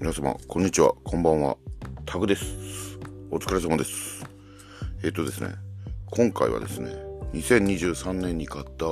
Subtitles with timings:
[0.00, 1.56] 皆様、こんにちは、こんばんは。
[2.06, 3.00] タグです。
[3.32, 4.24] お疲れ様です。
[5.02, 5.56] えっ、とですね、
[6.12, 6.92] 今回はですね、
[7.32, 8.86] 2023年に買った、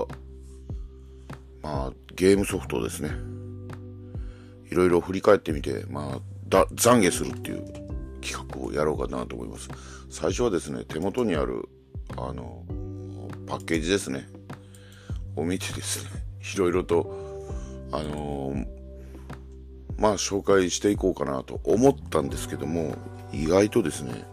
[1.62, 3.12] まあ、ゲームソフトですね。
[4.68, 7.64] いろいろ振り返ってみて、まあ、だ、懺悔するっていう
[8.20, 9.68] 企画をやろうかなと思います。
[10.10, 11.68] 最初はですね、手元にある、
[12.16, 12.64] あの、
[13.46, 14.28] パッケージですね。
[15.36, 16.10] を見てですね、
[16.52, 17.46] いろいろと、
[17.92, 18.75] あのー
[19.98, 22.94] まあ紹介していこうかなと思ったんですけども、
[23.32, 24.24] 意外とですね、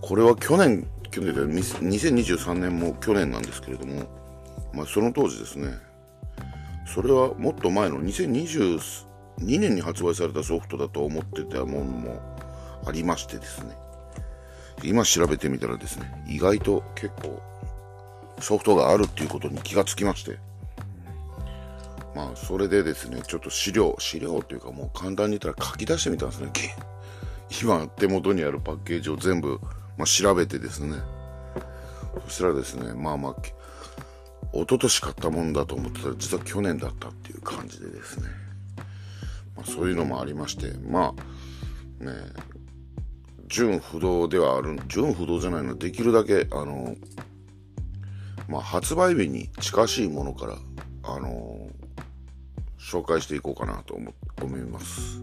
[0.00, 4.04] これは去年、去年で2023年も去年なんですけれども、
[4.72, 5.68] まあその当時ですね、
[6.86, 9.04] それはもっと前の2022
[9.58, 12.20] 年に発売されたソフトだと思ってたものも
[12.86, 13.76] ありましてですね、
[14.82, 17.42] 今調べてみたらですね、意外と結構
[18.40, 20.38] ソフトがあるっていうことに気がつきまして、
[22.14, 26.50] まあ、それでですね、ちょっと資料、資料というかもう簡単に言ったら書き出してみたんですね。
[27.62, 29.60] 今手元にあるパッケージを全部、
[29.96, 30.96] まあ、調べてですね。
[32.26, 33.36] そしたらですね、まあまあ、
[34.52, 38.28] 一昨年買ったもんだと思ってたら実は去年だったっていう感じでですね。
[39.56, 41.14] まあ、そういうのもありまして、ま
[42.00, 42.12] あ、ね、
[43.48, 46.94] 純不動ではある、純不動じゃないの、できるだけ、あの、
[48.48, 50.56] まあ、発売日に近しいものから、
[51.06, 51.68] あの
[52.94, 55.20] 紹介していこうかなと思思います。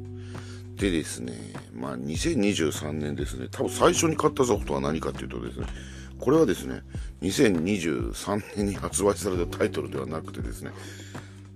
[0.75, 1.33] でですね、
[1.73, 5.67] まあ2023年ですね、多分最初に買ったソフトは何かっていうとですね、
[6.19, 6.81] これはですね、
[7.21, 10.71] 2023年に発売されたタイトルではなくてですね、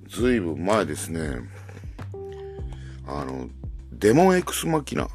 [0.08, 1.42] ずいぶん前ですね、
[3.08, 3.50] あの、
[3.92, 5.10] デモン X マキナっ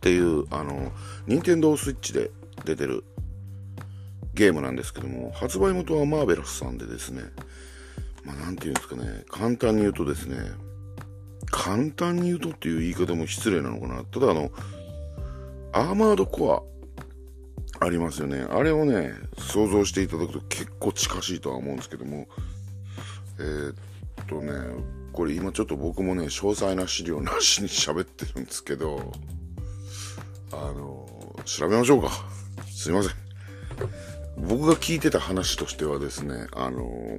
[0.00, 0.90] ていう、あの、
[1.26, 2.30] ニンテンドースイッチで
[2.64, 3.04] 出てる
[4.34, 7.22] ゲームなんですけども、発売元はマーベラスさんでですね、
[8.24, 10.36] まあ、なんていうんですかね、簡単に言うとですね、
[11.50, 14.04] 簡単に言うとっていう言い方も失礼なのかな。
[14.04, 14.50] ただあの、
[15.72, 16.66] アーマードコ
[17.80, 18.46] アありますよね。
[18.50, 22.26] あれをね、想像していただくと結構近しいとは思うんですけども、
[23.38, 23.74] えー、っ
[24.26, 24.52] とね、
[25.12, 29.12] これ今ちょっと僕もね、詳細な資料なしに喋ってるんですけど、
[30.52, 32.10] あの、調べましょうか。
[32.70, 33.12] すいません。
[34.36, 37.18] 僕が聞いてた話としてはですね、あの、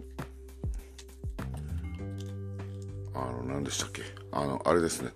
[3.15, 4.01] あの、何でしたっけ？
[4.31, 5.11] あの、あれですね。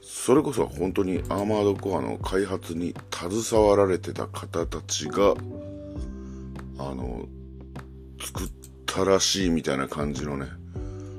[0.00, 5.34] それこそ本当にアーマードコアの開発に携わられてた方たちが、
[6.78, 7.28] あの、
[8.20, 8.48] 作っ
[8.86, 10.46] たらしいみたいな感じのね、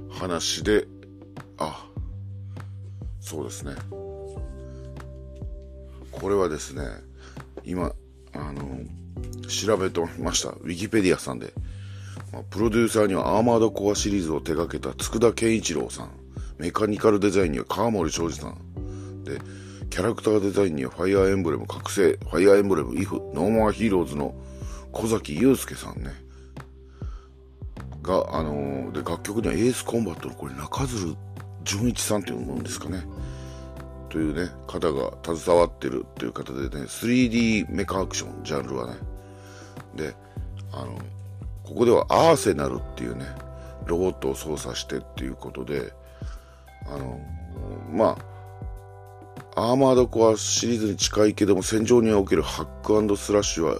[0.10, 0.88] 話で、
[1.58, 1.86] あ、
[3.22, 3.76] そうですね。
[6.12, 6.84] これはですね、
[7.64, 7.94] 今、
[8.34, 8.80] あの、
[9.48, 10.50] 調べてみました。
[10.50, 11.54] ウィキペディアさんで。
[12.50, 16.10] プロデューサーにはアーマードコアシリーズを手掛けた佃健一郎さん。
[16.63, 19.24] メカニカルデザインには河森正治さん。
[19.25, 19.38] で、
[19.90, 24.34] キャラクターデザインにはファイアーエンブレム覚醒、ファイアーエンブレムイフ、ノーモアヒーローズの
[24.94, 26.12] 小崎祐介さんね。
[28.02, 31.18] が、あのー、で、楽曲にはエースコンバットのこれ中鶴
[31.66, 33.03] 純一さんっていうもんですかね。
[34.07, 38.94] というね、方が携わってるっていう方でね、3D メカアクション、ジャンルはね。
[39.97, 40.16] で、
[40.72, 40.97] あの、
[41.66, 43.25] ここではアーセナルっていうね、
[43.85, 45.91] ロボットを操作してっていうことで、
[46.88, 47.20] あの、
[47.92, 48.18] ま
[49.56, 53.80] あ、アーマードコアシリーズに近いけども、戦場におけるハックスラッシュは、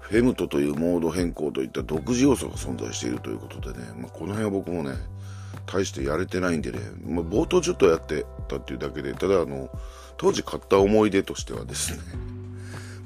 [0.00, 4.96] フェムトというモード変更といった独自要素が存在しているということでね、まあ、この辺は僕もね、
[5.66, 9.70] 大してやれてないんでね、まあ、冒頭ちょっとやってたっていうだけで、ただあの、
[10.16, 12.00] 当時買った思い出としてはですね、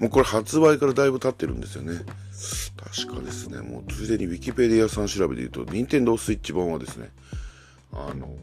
[0.00, 2.00] もうこれ発売からだいぶ経ってるんですよね。
[2.76, 7.10] 確かですね、もうついでにウィキペディアさん調べて言うと、任天堂スイッチ版はですね、
[7.92, 8.34] あの、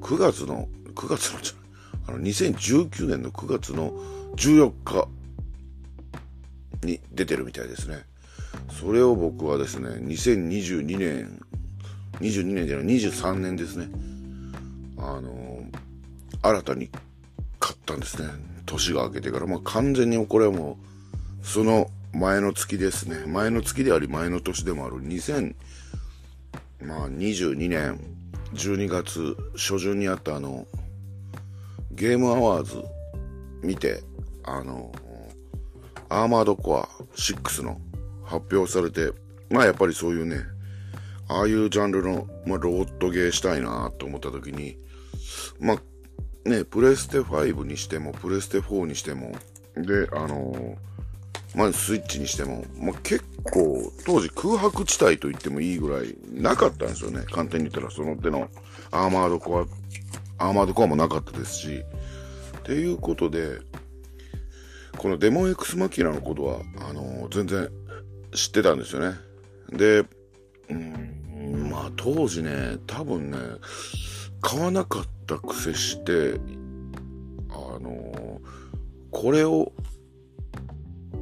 [0.00, 1.38] 9月の、9月の、
[2.08, 3.92] あの、2019年の9月の
[4.36, 5.08] 14日
[6.86, 8.04] に出てるみたいですね。
[8.80, 11.40] それを僕はですね、2022年、
[12.20, 13.88] 22年じゃない、23年ですね。
[14.98, 15.62] あの、
[16.42, 16.90] 新たに
[17.58, 18.28] 買ったんですね。
[18.66, 19.46] 年が明けてから。
[19.46, 20.78] まあ完全にこれはも
[21.42, 23.24] う、その前の月ですね。
[23.26, 28.00] 前の月であり前の年でもある2022年
[28.54, 30.66] 12月初旬にあったあの、
[31.92, 32.82] ゲームアワーズ
[33.62, 34.02] 見て、
[34.44, 34.92] あの、
[36.08, 37.80] アーマードコア6の
[38.24, 39.12] 発表されて、
[39.50, 40.38] まあやっぱりそういうね、
[41.28, 44.76] ああいうジャンルの、まあ、ロボットゲーしたいなと思った時に、
[45.60, 49.32] まあね、プレステ5にしても、プレステ4にしても、
[49.76, 50.76] で、あの
[51.54, 57.24] まあスイッチにしても、まあ、結構当時空白地帯と言ってもいいぐらいなかったんですよね。
[57.30, 58.48] 簡単に言ったらその手の
[58.90, 59.66] アーマードコア
[60.40, 61.82] アーマードコアもなかったですし、
[62.58, 63.58] っていうことで、
[64.96, 67.68] このデモン X マキナのことは、あの全然
[68.34, 69.16] 知ってたんですよね。
[69.72, 70.04] で、
[70.70, 73.38] うん、まあ当時ね、多分ね、
[74.40, 76.40] 買わなかったくせして、
[77.50, 78.40] あの
[79.10, 79.72] これを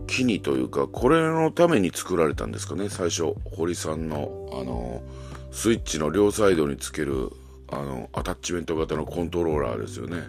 [0.08, 5.02] 機にというか、これのために作られたんですかね、最初、堀さんの、あの
[5.52, 7.30] スイッチの両サイドにつける、
[7.70, 10.24] あの、アタッチメント型のコントローラーですよね。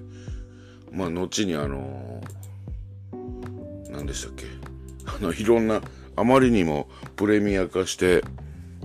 [0.92, 2.22] まあ、後にあの
[3.90, 4.46] 何でしたっけ
[5.06, 5.82] あの、いろんな、
[6.16, 8.24] あまりにもプレミア化して、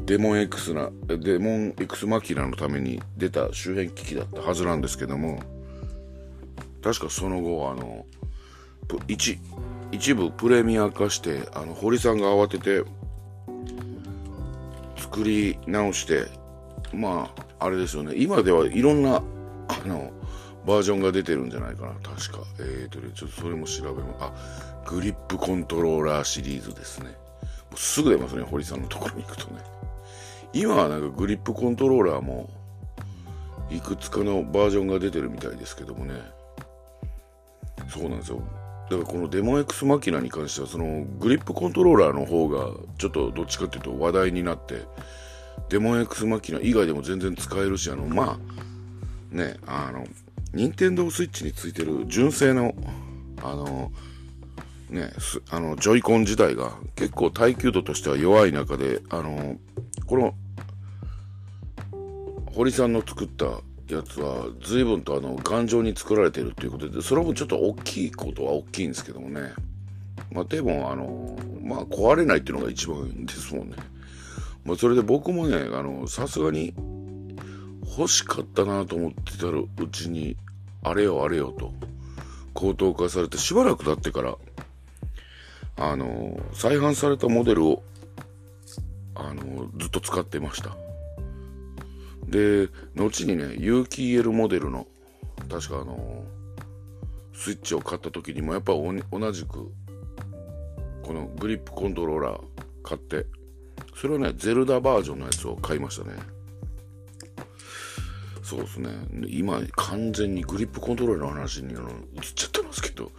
[0.07, 5.41] デモン X な、デモン X マキナのために出た周辺機器だったはずなんですけども、
[6.83, 8.07] 確かその後、あの、
[9.95, 12.85] 一部プレミア化して、あの、堀さんが慌てて、
[14.97, 16.27] 作り直して、
[16.93, 19.23] まあ、あれですよね、今ではいろんな、
[19.69, 20.11] あの、
[20.67, 22.41] バージョンが出てるんじゃないかな、確か。
[22.59, 24.25] えーとね、ちょっとそれも調べます。
[24.25, 24.33] あ、
[24.91, 27.11] グリップコントローラーシリーズですね。
[27.11, 27.15] も
[27.75, 29.63] うすぐ出ますね、堀さんのところに行くとね。
[30.53, 32.49] 今はなんかグリップコントローラーも
[33.71, 36.15] いくつかのバージョンが出てるみたいですけどもね
[37.89, 38.41] そうなんですよ
[38.91, 44.83] だからこのデモ X マキナに関してはそのグリップコントローラーの方がちょっとどっちかっていうと話題になって
[45.71, 48.39] デモ X マキナ以外でも全然使えるしあのま
[49.33, 50.07] あねあの
[50.53, 52.75] 任天堂スイッチについてる純正の
[53.43, 53.91] あの
[54.91, 55.11] ね
[55.51, 59.57] あのジョイコン自体が結構耐久度としては弱い中であの
[60.07, 60.35] この
[62.55, 63.47] 堀さんの作った
[63.89, 69.53] やつは随分とあの頑丈に作られているっていうことでそれもちょっと大きいことは大きいんですけどもね
[70.33, 73.77] まあでもあのまあ壊れないっていうのが一番ですもんね
[74.65, 76.75] まあそれで僕もねあのさすがに
[77.99, 80.37] 欲しかったなと思ってたるうちに
[80.83, 81.73] あれよあれよと
[82.55, 84.37] 高騰化されてしばらく経ってから
[85.77, 87.83] あの再販されたモデルを
[89.17, 90.77] あの、ずっと使ってました。
[92.35, 94.89] で、後にね、有機 EL モデルの、
[95.49, 96.25] 確かあの、
[97.33, 99.71] スイッチを買った時にもやっぱ同じく、
[101.05, 102.41] このグリップコントローラー
[102.83, 103.27] 買って、
[103.95, 106.17] それをね、ゼルダバージョンのやつを買いましたね。
[108.43, 108.91] そうですね。
[109.29, 111.99] 今、完全にグリップコントローラーの話にあの移っ
[112.35, 113.13] ちゃってますけど、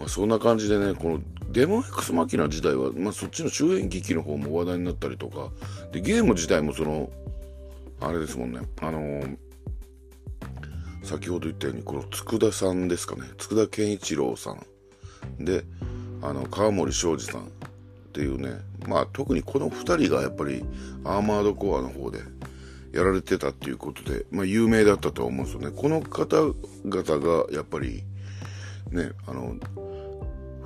[0.00, 1.20] まあ、そんな感じでね、この
[1.52, 5.50] デモ X マキナ自体は、まあ、そっちの周辺機器の方も話題になったりとか、
[5.92, 7.08] で、ゲーム自体もその、
[8.00, 9.36] あれですもんね、あのー、
[11.02, 15.64] 先ほど言ったように、この佃さんですかね、佃健一郎さん、で、
[16.22, 17.44] あの、川森昌司さんっ
[18.12, 20.64] ていうね、まあ、特にこの2人がやっぱり、
[21.04, 22.20] アーマードコアの方で、
[22.92, 25.70] やられてたっていうことで、まあ、有名だったとは思うんですよね。
[25.76, 28.02] この方々が、やっぱり、
[28.90, 29.56] ね、あの、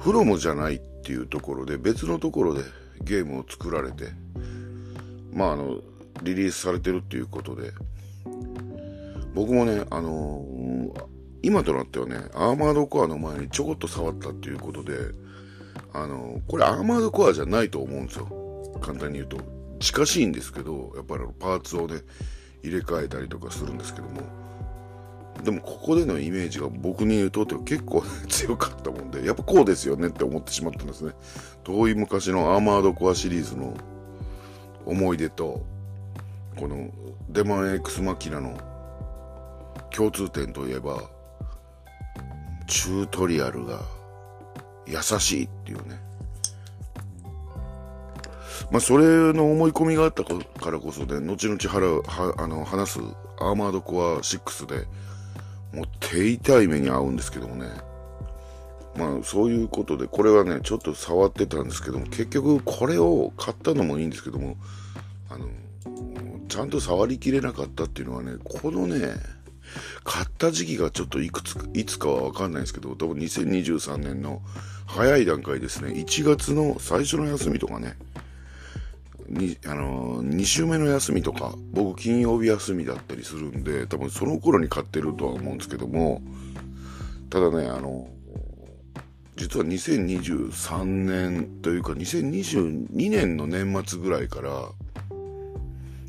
[0.03, 2.63] フロムじゃないっていうところで別のところで
[3.03, 4.07] ゲームを作られて
[5.33, 5.81] まああの
[6.23, 7.73] リリースされてるっていうことで。
[9.35, 11.05] 僕もねあのー、
[11.43, 14.95] 今となってはねアーマードコアの前にちょこっと触ったっていうことで
[15.95, 18.29] あのー、これアーマードコアじゃないと思うんですよ。
[18.81, 19.39] 簡単に言うと。
[19.81, 22.03] 近しいんですけどやっぱりパーツをね
[22.63, 24.21] 入れ替えたりとかするんですけども。
[25.43, 31.13] でもここでのイメージが僕にとっては結構 強かったもんで、やっぱこうですよねって思ってしまったんですね。
[31.65, 33.75] 遠い昔のアーマードコアシリーズの
[34.85, 35.65] 思い出と、
[36.57, 36.91] この
[37.29, 38.59] デマン X マキナの
[39.91, 41.03] 共通点といえば、
[42.67, 43.81] チュートリアルが
[44.87, 46.01] 優しいっていうね。
[48.71, 50.35] まあ、それの思い込みがあったか
[50.71, 53.01] らこそで、後々はあの話す
[53.39, 54.87] アーマードコア6で、
[55.77, 57.69] もう手痛い目に遭うんですけどもね。
[58.97, 64.57] まあそういうことで、これはね、ちょっと触ってたんですけども、結局これを買ったのもいいんですけども、
[65.29, 65.49] あの、
[66.49, 69.15] ちゃんと触りきれなかったっていうのはね、このね、
[70.05, 74.43] 買った時期がちょっといくついつかはわかんないですけど、多分2023年の
[74.87, 77.97] 早い段階ですね、1月の最初の休みとかね、
[79.29, 86.21] に、あのー、2週目の休みとか、僕金曜日休みだったりするんで、多分その頃に買ってるとは思うんですけども、
[87.31, 88.09] ただね、あの、
[89.37, 94.69] 実は2023年というか2022年の年末ぐらいから、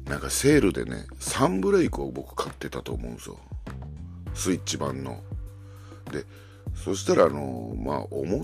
[0.05, 3.39] なんかセールでね、3ブレイクを僕買ってたと思うんですよ。
[4.33, 5.21] スイッチ版の。
[6.11, 6.25] で、
[6.75, 8.43] そしたらあの、まあ思っ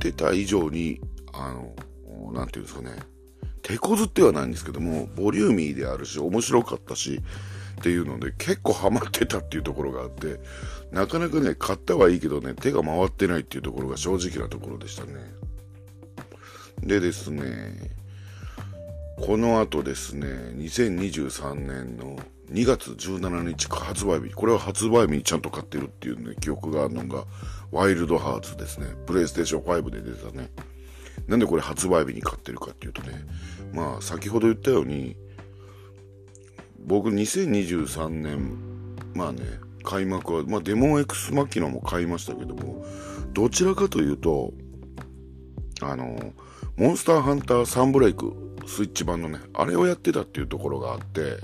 [0.00, 1.00] てた以上に、
[1.32, 2.96] あの、なんていうんですかね、
[3.62, 7.20] 手こずってはないんですけども、ボリューミーであるし、面白かったし、
[7.80, 10.40] っていうので結構ハマってたっていうところがあって
[10.92, 15.12] なかなかね買ったはいいけどね手が回ってないっていうところが正直なところでしたね
[16.80, 17.90] でですね
[19.16, 22.18] この後ですね2023年の
[22.50, 24.34] 2月17日発売日。
[24.34, 27.24] これは発売日にちゃんと買ってるっていうね記憶があるのが
[27.70, 28.86] ワイルドハーツですね。
[29.06, 30.50] プレイステーション5で出たね。
[31.26, 33.24] なんでこれ発売日に買ってるかっていうとね
[33.72, 35.16] まあ先ほど言ったように
[36.84, 38.58] 僕2023年
[39.14, 39.40] まあね
[39.84, 42.84] 開幕は、まあ、デモン X マキナも買いましたけども
[43.32, 44.52] どちらかというと
[45.82, 46.32] あの
[46.76, 51.38] モンスターハンターサンブレイクスイッチ版のねあれをやってたっていうところがあって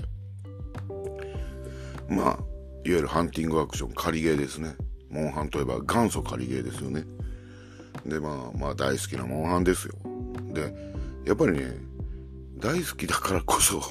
[2.09, 2.39] まあいわ
[2.83, 4.75] ゆるハンティングアクション仮ゲーですね。
[5.09, 7.05] モンハンといえば元祖仮ゲーですよね。
[8.05, 9.93] でまあまあ大好きなモンハンですよ。
[10.53, 10.73] で
[11.25, 11.75] やっぱりね
[12.57, 13.81] 大好きだからこそ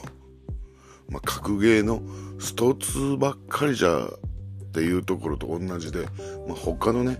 [1.10, 2.02] まあ、格ゲーの
[2.38, 4.08] スト2ばっかりじゃっ
[4.72, 6.06] ていうところと同じで、
[6.46, 7.18] まあ、他のね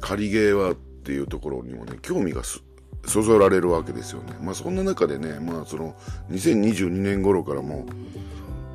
[0.00, 2.62] 仮ゲーはっていうところにもね興味がす
[3.06, 4.34] そそられるわけですよね。
[4.40, 5.94] まあそんな中でね、まあその
[6.30, 7.86] 2022年頃からも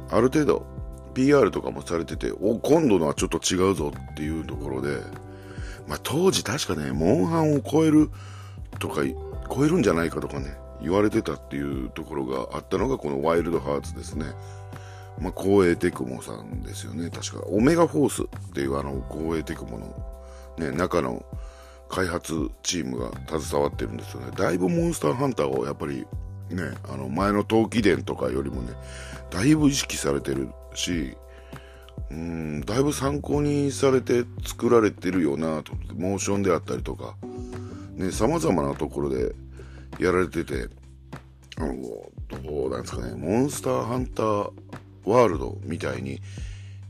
[0.09, 0.65] ある程度
[1.13, 4.97] PR とかもされてて、お、今度のはちょっと違うぞっていうところで、
[5.87, 8.09] まあ当時確かね、モンハンを超える
[8.79, 9.01] とか、
[9.53, 14.25] 超えるんじゃないかとかね、言われてたっていうところがあったのがこのワイルドハーツですね。
[15.19, 17.09] まあ、光栄テクモさんですよね。
[17.09, 19.93] 確か、オメガフォースっていうあの、光栄テクモの、
[20.57, 21.25] ね、中の
[21.89, 24.31] 開発チームが携わってるんですよね。
[24.35, 26.05] だいぶモンスターハンターをやっぱり、
[26.49, 28.73] ね、あの、前の陶器伝とかよりもね、
[29.31, 31.17] だいぶ意識されてるし、
[32.11, 37.15] うん、だいぶ参考にされて作られてるよなと、モーションであったりとか、
[37.95, 39.35] ね、様々なところで、
[39.99, 40.69] やられてて、
[41.57, 41.75] あの、
[42.43, 44.51] どうなんですかね、モンスターハンター
[45.05, 46.21] ワールドみたいに、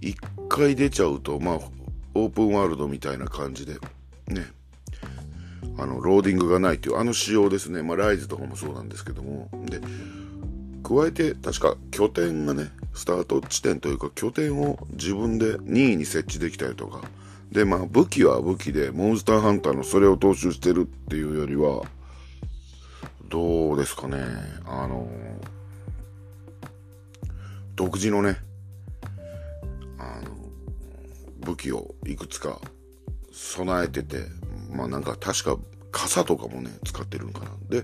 [0.01, 0.15] 一
[0.47, 1.59] 回出ちゃうと、まあ、
[2.13, 3.73] オープンワールドみたいな感じで、
[4.27, 4.45] ね、
[5.81, 7.81] あの、ローディングがないっていう、あの仕様ですね。
[7.81, 9.49] まあ、ライズとかもそうなんですけども。
[9.65, 9.79] で、
[10.83, 17.01] 加えて、確か拠点がね、スタート地点というか、拠点を自分で任意に設置できたりとか、
[17.51, 21.83] で、まあ、武器は武器で、モンスターハンターのそれを踏襲してるっていうよりは、
[23.27, 24.23] どうですかね、
[24.65, 25.09] あの、
[27.75, 28.37] 独自のね、
[29.97, 30.35] あの、
[31.39, 32.59] 武器をいくつか
[33.31, 34.25] 備えてて、
[34.71, 35.57] まあなんか確か
[35.91, 37.51] 傘とかもね、使ってるのかな。
[37.69, 37.83] で、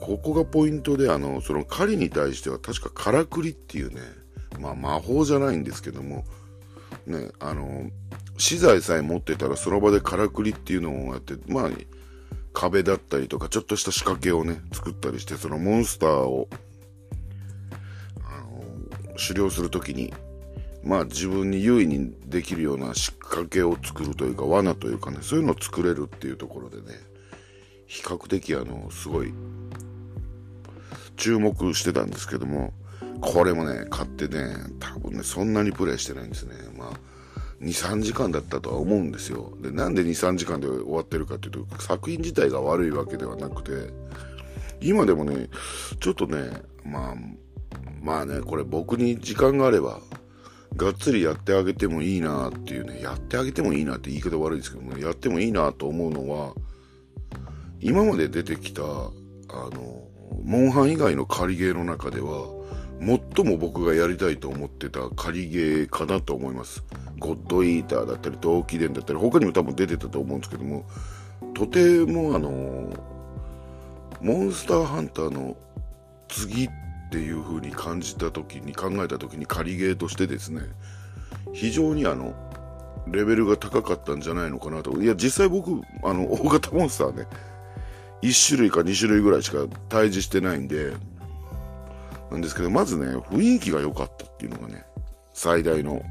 [0.00, 4.00] ここがポイントで、あの、その狩りに対しては確かからくりっていうね、
[4.60, 6.24] まあ魔法じゃないんですけども、
[7.06, 7.90] ね、あの、
[8.36, 11.70] 資材さえ持ってたらその場でからくりっていうのをやって、まあ、
[12.52, 16.48] 壁だったりとか、ちょっとした仕掛けをね、作ったりして、そのモンスターを、
[18.22, 20.12] あの、狩猟するときに、
[20.82, 26.98] まあ自分に優位にできるような仕掛けを作るというか、罠というかね、そういうのを作れるっていうところでね、
[27.86, 29.32] 比較的あの、すごい、
[31.16, 32.72] 注目してたんですけども、
[33.20, 36.54] これもね、買ってね、多分ね、そんなにプレイしてないんですね。
[36.76, 36.90] まあ、
[37.60, 39.52] 2、3時間だったとは思うんですよ。
[39.60, 43.92] で、なんで2、3時間で終わってるかっていうと、作品自体が悪いわけではなくて、
[44.80, 45.48] 今でもね、
[45.98, 47.14] ちょっとね、まあ、
[48.00, 50.00] まあね、これ僕に時間があれば、
[50.76, 56.54] がっつりやってあげてもいいなっていうね、やってあげてもいいなって言い方悪いですけども、ね、やってもいいなと思うのは、
[57.80, 60.04] 今まで出てきた、あの、
[60.44, 62.48] モンハン以外の仮ゲーの中では、
[63.00, 66.84] 最も僕がやりたいと思ってた仮ゲーかなと思います。
[67.18, 70.86] ゴッドイーターだったり、陶器伝だったり、他にも多分出てたと思うんですけども、
[71.54, 72.92] とてもあの、
[74.20, 75.56] モンスターハンターの
[76.28, 80.60] 次ってっていう風に感じた時に、考えた時に仮ゲーとしてですね、
[81.54, 82.34] 非常にあの、
[83.06, 85.00] レベルが高かったんじゃないのかなと。
[85.00, 87.26] いや、実際僕、あの、 大型モンスターね、
[88.22, 90.92] 1種類か2種類ぐらいしか退治してないんで、
[92.30, 94.84] なんですけど、まずね、雰囲気が良かったっていうのがね、
[95.32, 96.02] 最大の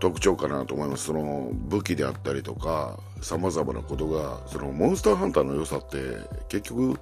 [0.00, 1.04] 特徴かなと思います。
[1.04, 6.18] その武器であったりとか、様々なことが、そのモンスターハンターの良さって、
[6.48, 6.98] 結局、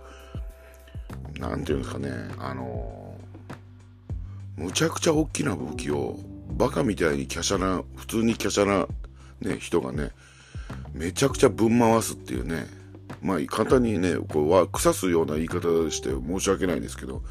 [1.39, 3.15] なんていうんですかね、あの、
[4.57, 8.87] むちゃくちゃ大きな武器を、バカみたいに華奢な、普通に華奢な、
[9.41, 10.13] ね、人がね、
[10.95, 12.67] めちゃくちゃぶん回すっていうね、
[13.21, 17.23] まあ簡単にね、こうは、腐すような言い方して申し訳ないんですけど、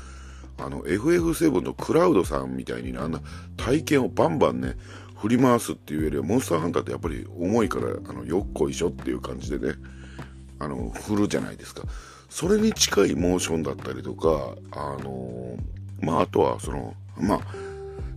[0.58, 3.22] あの、FF7 のクラウドさんみたいにね、あんな
[3.58, 4.75] 体験をバンバンね、
[5.17, 9.75] 振り回すっていうよりは、モンスターハンターってやっぱり重いから、あの、よっこいしょっていう感じでね、
[10.60, 11.84] あの、振るじゃないですか。
[12.35, 17.39] それに近いモーションだったりとか、あのー、まあ、あとは、その、まあ、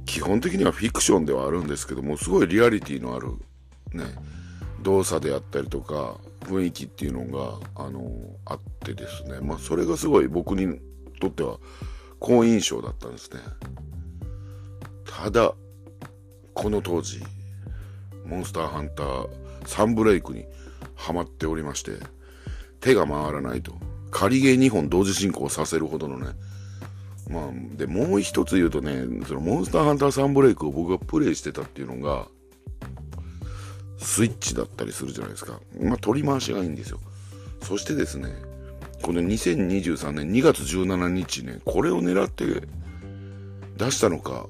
[0.06, 3.28] 基本的にはフィクションではあるんですけどもすごいリアリティのある
[3.92, 4.04] ね
[4.82, 8.10] 動作であったりとか雰囲気っていうのがあの
[8.44, 9.38] あってですね。
[9.40, 10.80] まあそれがすごい僕に
[11.20, 11.58] とっては
[12.18, 13.38] 好印象だったんですね。
[15.04, 15.54] ただ
[16.54, 17.22] この当時
[18.26, 19.28] モンスターハンター
[19.64, 20.44] サンブレイクに
[20.96, 21.92] ハマっておりまして
[22.80, 23.76] 手が回らないと。
[24.10, 26.28] 仮ゲー2本同時進行させるほどのね
[27.28, 32.26] まあ、で、もう一つ言うとね、そのモンスターハンターサンブレイクを僕がプレイしてたっていうのが、
[33.98, 35.60] スイッチだったりするじゃないですか。
[35.80, 37.00] まあ、取り回しがいいんですよ。
[37.62, 38.30] そしてですね、
[39.02, 42.44] この2023年2月17日ね、これを狙って
[43.76, 44.46] 出したのか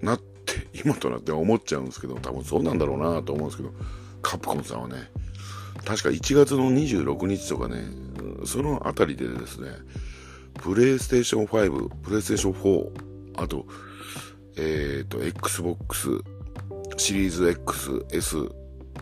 [0.00, 3.72] なって、今となっては思っちゃうんですけど、多分そうなんだろうなと思うんですけど、
[4.20, 5.10] カプコンさんはね、
[5.84, 7.82] 確か1月の26日とかね、
[8.44, 9.70] そのあたりでですね、
[10.54, 13.66] プレイステーション5、プレイステーション4、あと、
[14.56, 16.22] えっ、ー、と、Xbox
[16.96, 18.48] シリーズ X、S、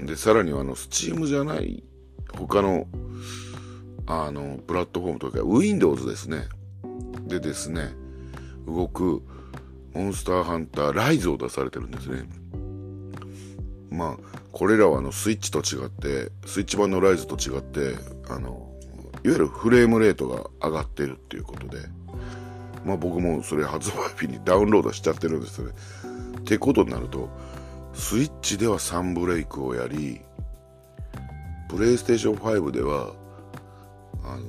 [0.01, 1.83] で、さらにはあの、スチームじゃない、
[2.35, 2.87] 他の、
[4.07, 6.49] あの、プラットフォームとか、Windows ですね。
[7.27, 7.91] でですね、
[8.67, 9.23] 動く、
[9.93, 12.25] モンスターハンターライズを出されてるんですね。
[13.91, 17.97] まあ、これらはあの、スイッチと違って、スイッチ版のライズと違って、
[18.29, 18.70] あの、
[19.23, 21.79] いわゆるフレームレートが上がってるっていうことで、
[22.85, 25.75] まあ僕もそれ発売日に ダウンロードしちゃってるんですよね。
[26.39, 27.29] ってことになると、
[27.93, 30.21] スイッチではサンブレイクをやり、
[31.69, 33.13] プレイステーション5では、
[34.25, 34.43] あの、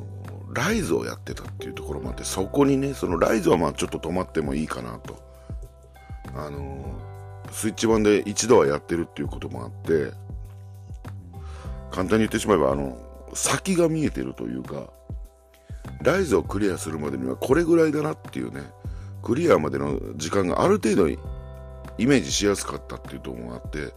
[0.53, 5.17] ライズをやってたっていうところもあって、そこにね、そのライズはまあちょっと止まってもいいかなと。
[6.35, 6.83] あの、
[7.51, 10.11] スイッチ版で一度はやってるっていうこともあって、
[11.91, 12.97] 簡単に言ってしまえば、あの、
[13.33, 14.89] 先が見えてるというか、
[16.01, 18.61] ライズをクリアするまでにはこれぐらいだなっていうね、
[19.23, 21.17] クリアまでの時間がある程度イ
[21.99, 23.93] メージしやすかったっていうところがあって、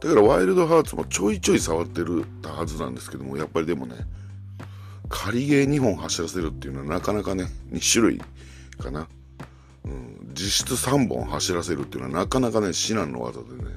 [0.00, 3.94] だからワイルドハーツもちょいちょい触ってるたはずなんですけども、やっぱりでもね、
[5.08, 8.20] 仮ゲー2本走らせるっていうのはなかなかね、2種類
[8.78, 9.08] かな。
[9.84, 13.70] うん、実質3本走らせるっていうのはなかなかね、至難の技でね、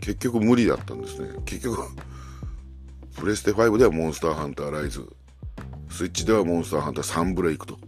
[0.00, 1.30] 結局無理だったんですね。
[1.46, 1.82] 結局
[3.16, 5.08] プレステ5ではモンスターハンターライズ、
[5.88, 7.78] スイッチではモンスターハンターサンブレイクと、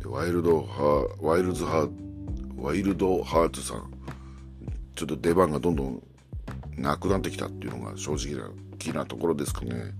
[0.00, 3.90] でワイルドハー、ワイルズハー、ワイルドハーツさん、
[4.94, 6.02] ちょっと出番がどんどん
[6.76, 9.92] なくなってきたっていうのが正直な、気なところですかね。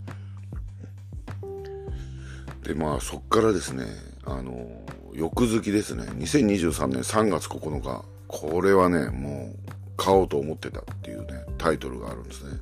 [2.63, 3.87] で、まあそっからですね、
[4.25, 12.59] あの、翌月ですね、2023年3月9日、これはね、もう買おうと思ってたっていうね、タイトルがあるんですね。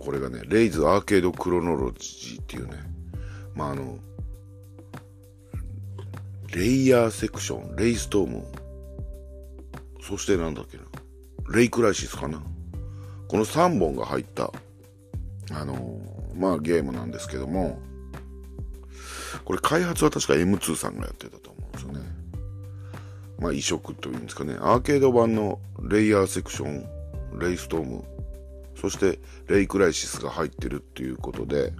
[0.00, 2.78] これがね、レイズアーケードクロノロジーっていうね、
[3.54, 3.98] まああの、
[6.54, 8.44] レイヤーセクション、レイストーム、
[10.00, 10.84] そしてなんだっけな、
[11.52, 12.42] レイクライシスかな。
[13.28, 14.50] この3本が入った、
[15.52, 16.00] あの、
[16.34, 17.78] まあゲームなんですけども、
[19.44, 22.00] これ開発は確か M2 さんがやってたと思うんですよね。
[23.38, 24.54] まあ移植というんですかね。
[24.60, 28.04] アーケード版のレイヤーセクション、レイストーム、
[28.80, 31.72] そしてレイクライシスが入ってるっていうことで、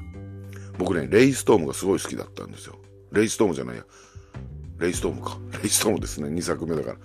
[0.78, 2.76] 僕ね、レイストームがすごい好きだったんですよ。
[3.12, 3.84] レイストームじゃないや。
[4.78, 5.38] レイストームか。
[5.62, 6.28] レイストームですね。
[6.28, 6.96] 2作目だから。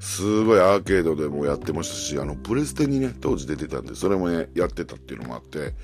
[0.00, 5.74] すごいアーケードでもやってましたし、あの、プレステにね、当時出てたんで、それもね、やってたっていうのもあって、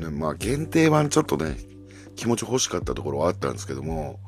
[0.00, 1.58] ね、まあ、限定版ちょっとね、
[2.16, 4.18] 気持ち欲しかったところはあったんですけども、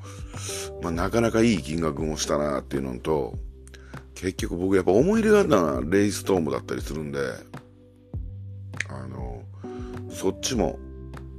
[0.82, 3.34] まあ、なかなかいい金額もしたなっていうのと、
[4.14, 7.18] 結局僕やっぱ思い入れがあるのはレイストームだったりするんで、
[10.20, 10.78] そっちも、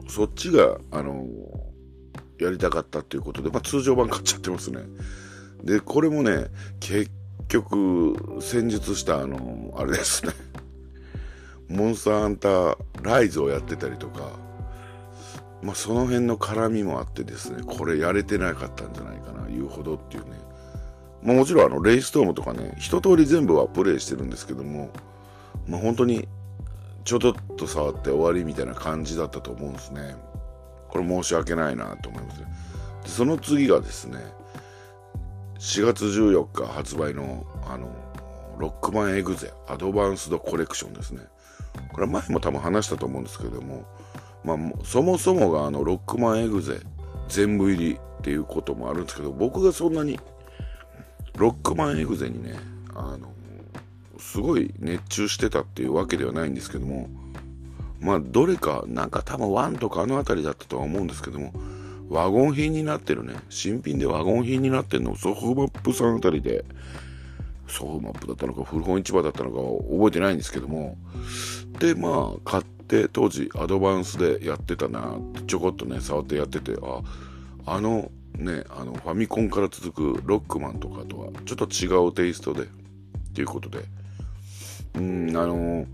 [0.08, 1.28] そっちが、あの、
[2.40, 4.80] やりたかったっていうことで、まあ通常版買っちゃってますね。
[5.64, 6.48] で、これもね、
[6.80, 7.12] 結
[7.48, 10.34] 局、先日したあの、あれですね。
[11.70, 14.32] モンスターハンターライズをやってたりとか、
[15.62, 20.32] まあその辺の絡みもあってですね、これやれてなかったんじゃないかな、言うほどっていうね。
[21.22, 24.90] まあもちろんあの、レイストームとかね、一通り全部はプレイしてるんですけども、
[25.68, 26.28] まあ本当に
[27.04, 27.20] ちょっ
[27.58, 30.16] と触って終わりみたいな感じだったと思うんですね。
[30.90, 32.40] これ申し訳ないなと思います。
[32.40, 32.46] で
[33.06, 34.20] その次がですね、
[35.60, 37.88] 4月14日発売の、あの、
[38.58, 41.22] ロックマンエグゼアドバンスドコレクションですね。
[41.94, 43.86] これ前も多分話したと思うんですけども、
[44.44, 46.80] まあ、そもそもがあの、ロックマンエグゼ
[47.28, 50.20] 全部入りっていうこともあるんですけど、僕がそんなに、
[51.38, 52.56] ロックマンエグゼにね、
[52.94, 53.31] あの、
[54.32, 57.10] すごい熱中してたっていうわけではないんですけども、
[58.00, 61.52] まあ、どれか、なんか多分ワンとかあの辺りだったとは思うんですけども、
[62.08, 66.64] ワゴン品になってるね、新品でワゴン品になってるのをソフマップさんあたりで、
[67.68, 69.58] ソフマップだったのか古本市場だったのか
[69.94, 70.98] 覚えてないんですけども。
[71.80, 77.02] でまあ買って当時アドバンスでやってたなってちょこっとね触ってやっててあ
[77.66, 82.66] あのねあのファミコンから続くロックマンとかとはちょっと違うテイストでっ
[83.34, 83.84] ていうことで。
[84.96, 85.86] うんあの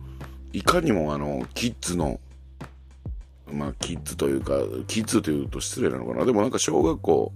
[0.53, 2.19] いかにもあのキッズの
[3.51, 4.53] まあキッズというか
[4.87, 6.25] キッズというと失礼なのかな。
[6.25, 7.31] でもなんか小学校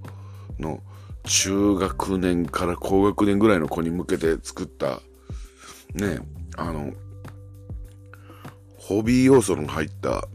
[0.59, 0.81] の
[1.23, 5.01] 中学年から高学年ぐらいの子に向けて作った、
[5.93, 6.19] ね、
[6.57, 6.93] あの、
[8.77, 10.27] ホビー要素の入った、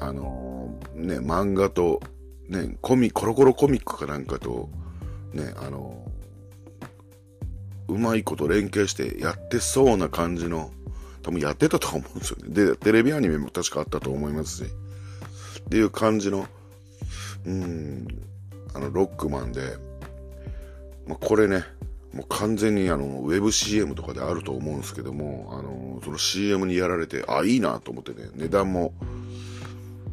[0.00, 2.00] あのね、漫画と、
[2.48, 4.68] ね、コミ、コロコロコミックかなんかと、
[5.32, 6.07] ね、あの
[7.88, 10.70] うまいこと連携してやってそうな感じの、
[11.22, 12.54] 多分やってたと思うんですよね。
[12.54, 14.70] で、テレビアニメも確かあったと思いますし、
[15.60, 16.46] っていう感じの、
[17.46, 18.06] うん、
[18.74, 19.76] あの、ロックマンで、
[21.06, 21.64] まあ、これね、
[22.12, 28.94] もう完全にあの、ウェブ CM とかであると思うんですけども、あの、その CM にやられて、あ、いいなと思ってね、値段も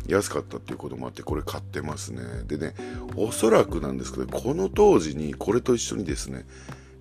[0.07, 2.21] 安かったっていうこともあって、これ買ってますね。
[2.47, 2.75] でね、
[3.15, 6.45] おそらくなんですけど、この当時にこれと一緒にですね、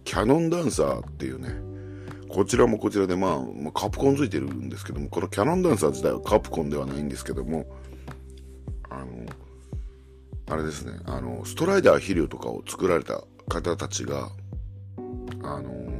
[0.04, 1.74] キャノンダンサーっていうね、
[2.28, 7.66] こちらもこちらで、まあ、まあ、カプコンついてるんですけども、このキャノンダンサー自体はカプコンではないんですけども、
[8.90, 9.06] あの、
[10.50, 14.30] あれですね、あの、ストライダー肥料とかを作られた方たちが、
[15.42, 15.92] あの、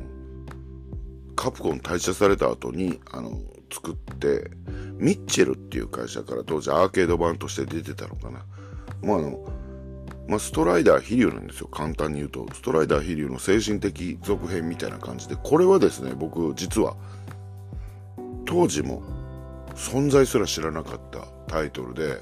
[1.36, 3.40] カプコン退社された後に、あの、
[3.72, 4.50] 作って、
[4.98, 8.44] ミッチェルっていう会社から当時アーケード版として出てたのかな。
[9.02, 9.63] もうあの、
[10.26, 11.68] まあ、ストライダー飛竜なんですよ。
[11.68, 12.46] 簡単に言うと。
[12.54, 15.36] ストライダー飛竜の精神的続編みたいな感じで。
[15.36, 16.96] これはですね、僕、実は、
[18.46, 19.02] 当時も
[19.74, 22.18] 存在すら知らなかったタイトルで、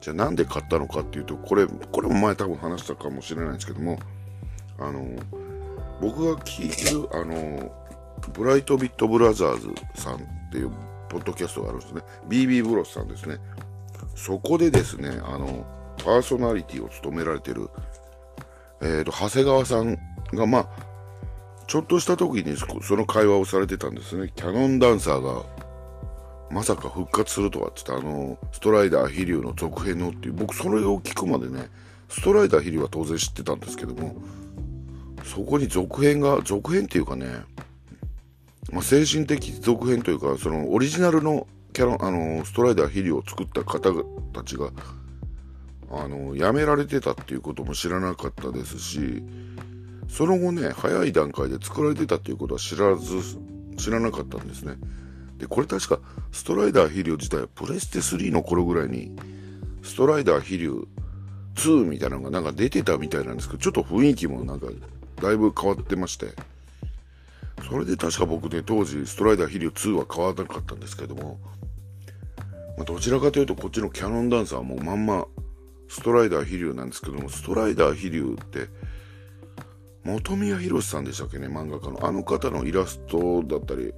[0.00, 3.98] じゃあなんで買ったのかっていうと、これ、これも前多分話したかもしれないんですけども、
[4.78, 5.04] あの
[6.00, 7.72] 僕が聞いてるあの
[8.32, 10.18] ブライトビットブラザーズさんっ
[10.50, 10.70] ていう
[11.08, 13.38] ポッドキャストがあるんですね BB ブロスさんですね
[14.16, 15.64] そこでですねあの
[15.98, 17.68] パーソナリティを務められてる、
[18.82, 19.98] えーと、長谷川さん
[20.32, 20.68] がまあ
[21.66, 24.32] ちょっとした時にその会話をされてたんですね。
[24.34, 25.44] キャノンダンサーが
[26.50, 31.68] まさか復活するとはっつってあのストライダー飛竜の続編のっていう僕それを聞くまでね
[32.08, 34.14] ストライダー飛竜は当然知ってたんですけども
[35.24, 37.26] そこに続編が、続編っていうかね、
[38.70, 43.92] まあ、精神的続編というか、そのオリジナルのキャラ、あの、ストライダーヒリを作った方
[44.32, 44.70] たちが、
[46.02, 49.22] あの、辞められてたっていうことも知らなかったですし、
[50.08, 53.20] その後ね、早い段階で作られてたっていうことは知らず、
[53.76, 54.76] 知らなかったんですね。
[55.38, 56.00] で、これ確か、
[56.32, 59.14] ストライダーヒリオ自体はプレステ3の頃ぐらいに、
[59.82, 60.86] ストライダーヒリオ
[61.56, 64.66] 2みたいなのがなんか出てたみたいなんですけど、ちょっと雰囲気もなんか
[65.20, 66.28] だいぶ変わってまして、
[67.68, 71.38] それで確か僕ね、当時、ストライダーヒリオ2は変わらなかったんですけども、
[72.76, 75.26] まあ、どちらかというと、こっちのキャノンダンサーもうまんま、
[75.88, 78.68] ストライダー飛竜なんですけども、ストライダー飛竜って、
[80.04, 82.06] 本宮宏さんでしたっけね、漫画家の。
[82.06, 83.94] あの方のイラストだったり、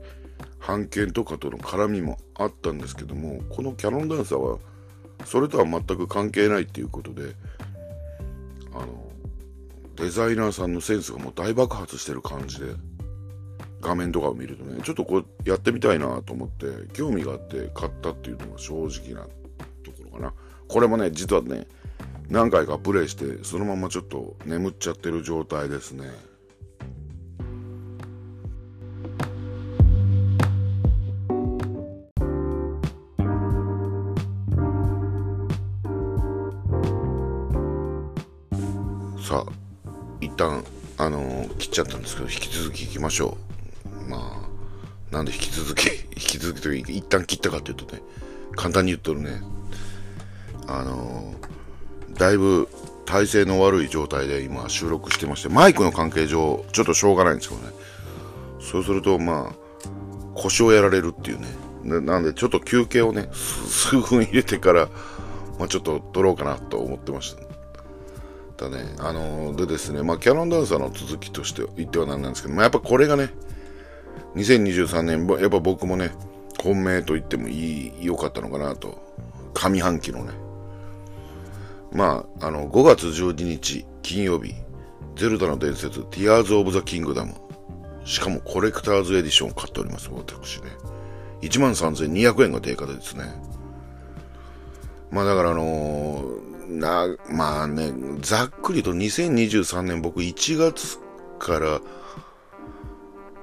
[0.67, 4.59] 版権とかとの絡みもあったんですけども、このキャノンダンサーは、
[5.25, 7.35] それとは全く関係ないっていうことで、
[8.73, 9.11] あの、
[9.97, 12.67] デザイナーさんのセンスがもう大爆発してる感じで、
[13.81, 19.27] 画面とかを見るとね、ちょっとこうやってみたいなと思って、興味があって買ったっていうのが正直な
[19.85, 20.35] ところかな。
[20.69, 21.67] これもね、実はね、
[22.29, 26.11] 何回かプレイして、そのままちょっと眠っちゃってる状態ですね。
[39.27, 39.53] さあ
[40.21, 40.63] 一旦
[40.99, 43.37] あのー、切っちゃったんですけど引き続きいきましょ
[44.07, 44.19] うま
[45.11, 48.03] あなんで引き続き引き続きというか一旦切ったかというとね
[48.55, 49.41] 簡単に言っとるね
[50.67, 52.69] あのー、だいぶ
[53.05, 57.69] 体勢の悪い状態で今収録してましてマイクの関係上ちょっとしょうがないんですけどね
[58.61, 59.55] そうするとまあ
[60.35, 64.89] 腰をやられるっていうねなんでちょっと休憩をね数分入れてから、
[65.59, 67.47] まあ、ちょっと撮ろうかなと思ってました
[68.57, 68.95] たね。
[68.99, 73.31] あのー、でですね、まあ、キャノンダンサーの続きとして言ってはなんなんですけど、まあ、やっぱこれがね、
[74.35, 76.11] 2023年、やっぱ僕もね、
[76.63, 79.05] 本命と言ってもいい、良かったのかなと。
[79.55, 80.33] 上半期のね。
[81.97, 84.55] まあ、あの、5月12日、金曜日、
[85.17, 87.35] ゼルダの伝説、ティアーズ・オブ・ザ・キングダム。
[88.05, 90.69] しかもコレクターズエディションを買っております、私ね。
[91.43, 93.25] 13,200円が定価でですね。
[95.11, 100.99] まあだからあのーな、まあね、ざっくりと2023年僕1月
[101.39, 101.81] から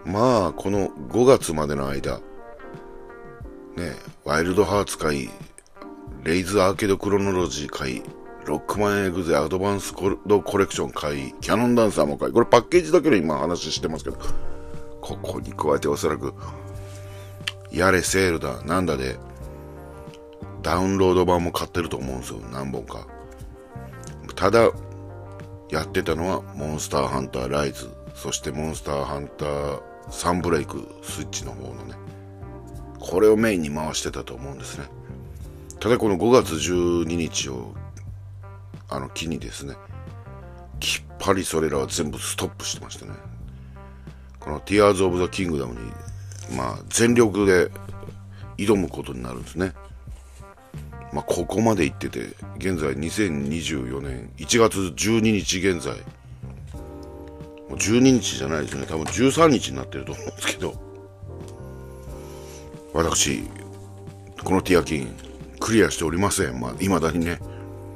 [0.06, 2.18] まあこの5月までの間
[3.78, 3.94] ね
[4.26, 5.30] ワイルドハーツ会
[6.24, 8.04] レイズアーケードクロノロジー会
[8.45, 12.32] ロックマンエグゼアドバンスコドコレクション会キャノンダンサーも会。
[12.32, 14.17] これパッケージだけで今話してますけど
[15.01, 16.34] ここに加えておそらく
[17.71, 19.17] やれセールだなんだで
[20.62, 22.39] ダウンロード版も買ってると思うんですよ。
[22.51, 23.08] 何本か。
[24.36, 24.71] ただ
[25.69, 27.89] やってたのはモンスターハンターライズ。
[28.15, 31.95] そしてモンスターハンターサンブレイクスイッチの方のね。
[32.99, 34.86] これをメインに回してたと思うんですね。
[35.79, 37.73] ただこの5月12日を
[38.89, 39.76] あの木にですね
[40.80, 43.13] きっぱりそれらは全部ストップしてましたね。
[44.39, 45.91] この Tears of the Kingdom に
[46.58, 47.72] まあ全力で
[48.58, 49.74] 挑むことになるんですね。
[51.13, 55.96] まあここまで行ってて現在2024年1月12日現在
[57.69, 58.86] もう12日じゃないですね。
[58.86, 60.93] 多分13日になってると思うんですけど。
[62.93, 63.43] 私
[64.43, 65.08] このティアキン
[65.60, 66.60] クリアしておりません。
[66.60, 67.39] まあ未だにね。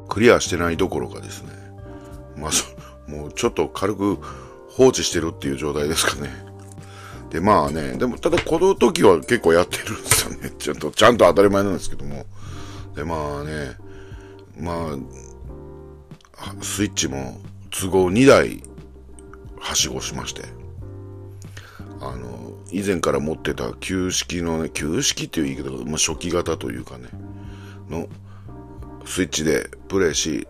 [0.07, 1.49] クリアしてないどころかですね。
[2.35, 4.17] まあもうちょっと軽く
[4.69, 6.29] 放置してるっていう状態ですかね。
[7.29, 10.51] でまあねでもただこの時は結構やってるんですよね。
[10.57, 12.25] ちゃんとちゃんと当たり前なんですけども。
[12.95, 13.75] でまあね
[14.59, 14.95] ま
[16.37, 17.39] あスイッチも
[17.69, 18.63] 都合2台
[19.59, 20.43] はしごしまして。
[21.99, 27.07] あの以前から持ってた旧式のね旧式っていう言い方、まあ、初期型というかね
[27.89, 28.07] の
[29.07, 30.47] スイッチでプレイし、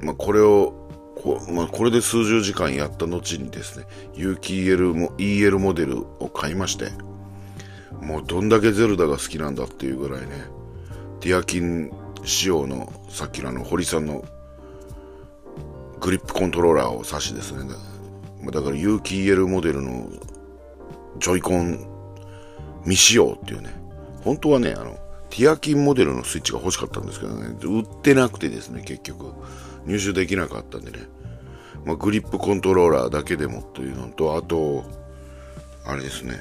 [0.00, 0.74] まあ、これを
[1.16, 6.90] こ,、まあ、これで数十時間やった後にですね有機 EL, も EL モデルを買いまして
[8.02, 10.28] もうどんだけゼルダが好きなんだっていうぐらいね
[11.20, 11.92] ティアキン
[12.24, 14.24] 仕様のさっきのあの堀さんの
[16.00, 17.72] グリップコントローラーを指しですね
[18.52, 20.10] だから有機 EL モデルの
[21.18, 21.86] ジョイコン
[22.82, 23.70] 未使用っていうね
[24.22, 24.98] 本当はねあの
[25.30, 27.56] ティアキンモデルのスイッチが欲しかったんですけどね。
[27.62, 29.32] 売ってなくてですね結局。
[29.86, 30.98] 入手できなかったんでね、
[31.84, 34.84] まあ、グリップコントローラーだけでもというのとあと
[35.84, 36.40] あれですね。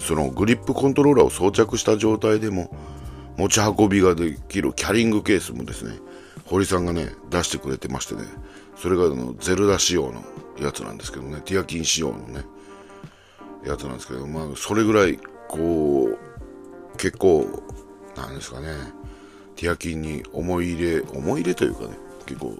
[0.00, 2.74] そのグリップコントローラーを装着した状態でも
[3.36, 5.96] 持ち運びができるキャリングケースもですね
[6.44, 8.22] 堀さんがね出してくれてましてね。
[8.76, 10.22] それがあのゼルダ仕様の
[10.60, 11.40] やつなんですけどね。
[11.44, 12.44] ティアキン仕様のね
[13.64, 16.18] やつなんですけどまあそれぐらいこう
[16.96, 17.62] 結構
[18.22, 18.68] なんですかね。
[19.56, 22.56] ティアキンに思い入れ思い入れというかね結構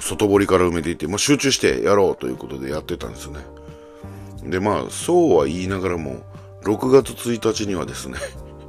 [0.00, 3.40] 外堀から埋めていって、まあ、集中してやろうということでやってたんですよね。
[4.44, 6.22] でまあそうは言いながらも
[6.64, 8.18] 6月1日にはですね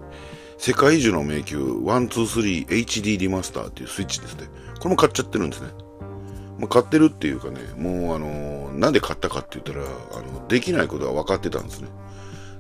[0.58, 4.48] 世界中の迷宮 123HD リマスターっていうスイッチですね。
[4.80, 5.70] これも買っちゃってるんですね。
[6.60, 11.90] まあ、買ってるっていうかね、もうあのー、なんで買ったかって言ったら、あの、できないことは分かってたんですね。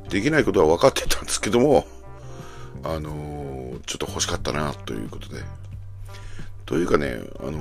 [0.09, 1.87] できないことは分かってたんですけども、
[2.83, 5.41] あのー、ちょっと欲しかったな、ということで。
[6.65, 7.59] というかね、あのー、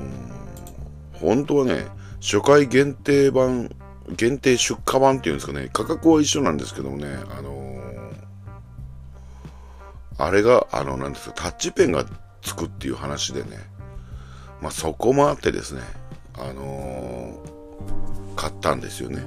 [1.15, 1.87] 本当はね、
[2.21, 3.71] 初回限定版、
[4.17, 7.65] 限定出荷版っていうんですかね、価格は一緒なんですけどもね、あの
[10.19, 12.05] あれが、あの、なんですか、タッチペンが
[12.41, 13.59] つくっていう話でね、
[14.61, 15.83] まあそこもあってですね、
[16.35, 17.39] あの、
[18.37, 19.25] 買ったんですよね。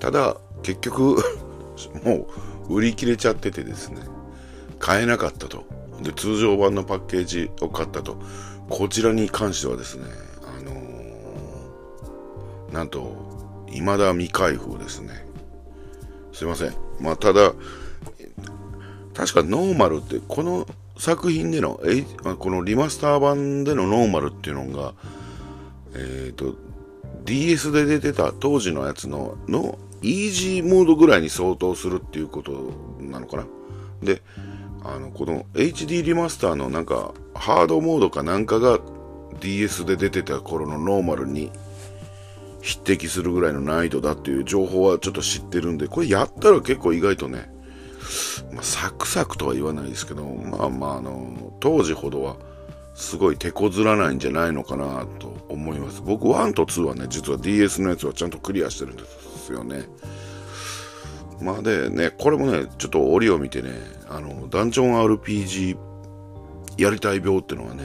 [0.00, 1.22] ただ、結局
[2.04, 2.28] も
[2.68, 4.02] う売り切れちゃっててですね、
[4.78, 5.64] 買えなかったと。
[6.02, 8.16] で、通常版のパッケージを買ったと。
[8.68, 10.04] こちらに関してはですね、
[10.42, 15.26] あのー、なんと、未だ未開封ですね。
[16.32, 16.74] すいません。
[17.00, 17.52] まあ、ただ、
[19.14, 22.02] 確かノーマルって、この作品での、え
[22.38, 24.94] このリマスター版でのノーマルっていうのが、
[25.94, 26.54] えっ、ー、と、
[27.24, 33.46] DS で出てた当時のやつの、の、イージーモードぐらいに相当するっていうことなのかな。
[34.02, 34.22] で、
[34.94, 38.80] あの、この HD リマスターのなんか、ハードモードかなんかが
[39.40, 41.50] DS で出てた頃のノーマルに
[42.60, 47.50] 匹敵するぐらいの難易度だっていう情報はちょっと知ってるんで、これやったら結構意外とね、
[48.52, 52.36] まあ、サクサクとは言わないですけど、まあまあ、あの、当時ほどは、
[52.98, 56.02] すごい手こずらないんじゃないのかなと思います。
[56.02, 59.84] 僕1と2はね、実は DS のやつはちゃんとクリアしてるんですよね。
[61.40, 63.70] まあでね、これもね、ちょっと折を見てね、
[64.08, 65.76] あの、ダンジョン RPG
[66.78, 67.84] やりたい病っていうのはね、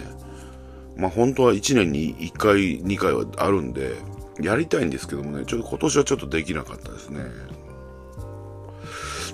[0.96, 3.96] まあ本当は1年に1回、2回はあるんで、
[4.42, 7.24] やりたいんですけどもね、ちょっと今年はちょっとできなかったですね。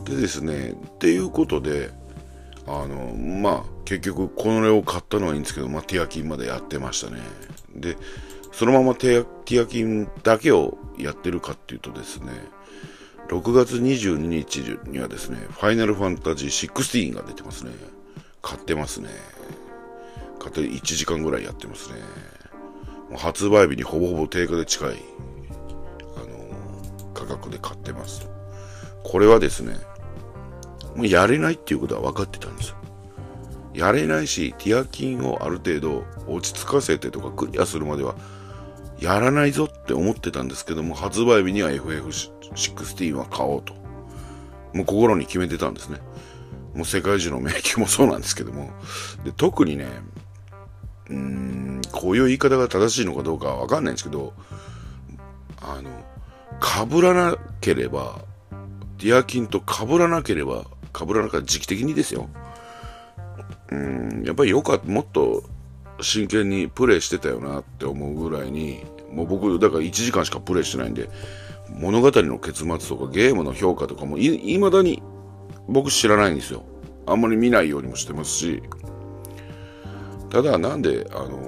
[0.05, 1.91] でですね、っていうことで、
[2.67, 7.21] あの、まあ、結局、これを買ったのはいいんですけど、まあ、ティアキンまでやってましたね。
[7.75, 7.97] で、
[8.51, 12.31] そのままティアキンだけをやってるかっていうとですね、
[13.29, 17.71] 6月22日にはですね、ファイナルファンタジー16が出てますね。
[18.41, 19.09] 買ってますね。
[20.39, 21.99] 買って1時間ぐらいやってますね。
[23.09, 24.95] もう発売日にほぼほぼ定価で近い、
[26.15, 28.27] あのー、価格で買ってます。
[29.03, 29.75] これはですね、
[30.95, 32.77] もうやれないっていうことは分かってたんですよ。
[33.75, 38.15] やれないし、ティアキンをある程度落ち着かせてとかクリアするまでは
[38.99, 42.11] やらないぞって思ってたんですけども、発売日には FF
[42.53, 43.73] 16は買おうと。
[44.73, 45.99] もう心に決めてたんですね。
[46.75, 48.71] もう世界中の迷宮もそうなんですけども。
[49.23, 49.87] で、特にね、
[51.09, 54.33] うーん、こういう言い方が正しいのかどうかはわかんないんですけど、
[55.61, 55.89] あの、
[56.61, 58.21] 被らなければ、
[58.97, 60.65] ディアキンと被らなければ、
[60.97, 62.29] 被らなかった時期的にですよ。
[63.71, 65.43] うん、やっぱりよかった、もっと
[66.01, 71.09] 真剣にプレイしてたよなって思うぐらいに、もう僕、だから1時間しかプレイしてないんで、
[71.75, 75.01] 物語の結末とかゲームの評価とかもい、まだに
[75.67, 76.63] 僕知らないんですよ。
[77.05, 78.63] あんまり見ないようにもしてますし、
[80.29, 81.39] ただなんで、あの、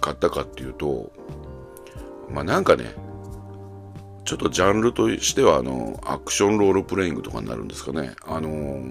[0.00, 1.12] 買ったかっていうと、
[2.30, 2.94] まあなんかね、
[4.24, 8.14] ちょっとジャンルとしては、あの、アクションロールプレイングとかになるんですかね。
[8.26, 8.82] あの、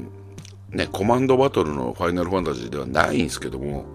[0.70, 3.86] ね、コマンドバトルのファイナルファンタジーではないんですけども、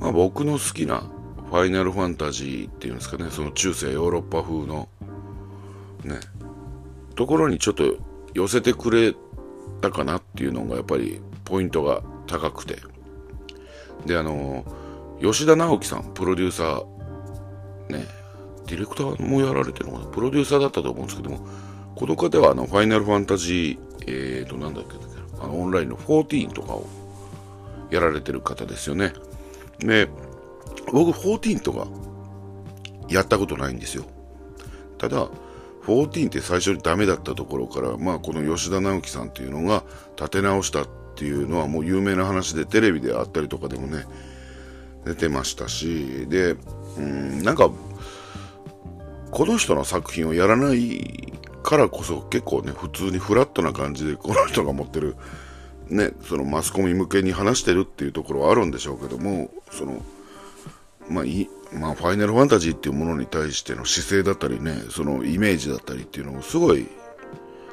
[0.00, 1.04] まあ、僕の好きな
[1.50, 4.88] ファイナルファンタジーっていうんですかね、その中世ヨーロッパ風の、
[6.04, 6.20] ね、
[7.14, 7.96] ところにちょっと
[8.34, 9.14] 寄せてくれ
[9.80, 12.78] たかなっていうのがやっぱりポイントが高くて。
[14.06, 14.64] で、あの、
[15.20, 18.06] 吉田直樹さん、プロデューサー、ね、
[18.66, 21.46] ディレクターもやられてるのかな、プロデューサーだったと思うんですけども、
[21.94, 24.94] この方はあの、ファイナルファンタジー、えーと、なんだっけ、
[25.40, 26.86] あの、オンラインの14とかを
[27.90, 29.12] やられてる方ですよね。
[29.78, 30.08] で、
[30.92, 31.86] 僕14とか
[33.08, 34.04] やったことないんですよ。
[34.98, 35.28] ただ、
[35.84, 39.84] 14って最初にダメだったところから、まあこの吉田直樹さんっていうのが
[40.16, 44.04] 立て直したっていうのはもう有名な話でテレビであったりとかでもね、
[45.04, 46.56] 出てましたし、で、
[46.96, 47.70] うん、なんか、
[49.30, 55.16] この人の作品をやらないからこそ結構ね、普通にフラットな感じでこの人が持ってる
[55.92, 60.02] ね、そのマスコミ向けに話してるっていうところはあるんでしょうけども、その、
[61.08, 66.86] まあい、まあ、ファイナルファンタジーっていうものに対しての姿勢だったりね、そのイメージだったりっていうのをすごい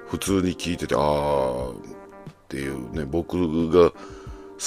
[0.07, 1.73] 普通に聞いてて、ああっ
[2.47, 3.93] ていうね、僕が好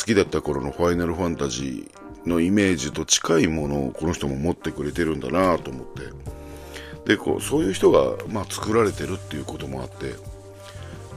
[0.07, 6.03] きだった頃のファイナルファンタジーのイメージと近いものをこの人も持ってくれてるんだなと思って、
[7.05, 10.14] で、こう、そういう人が、まあ、作られてるっていうこともあって、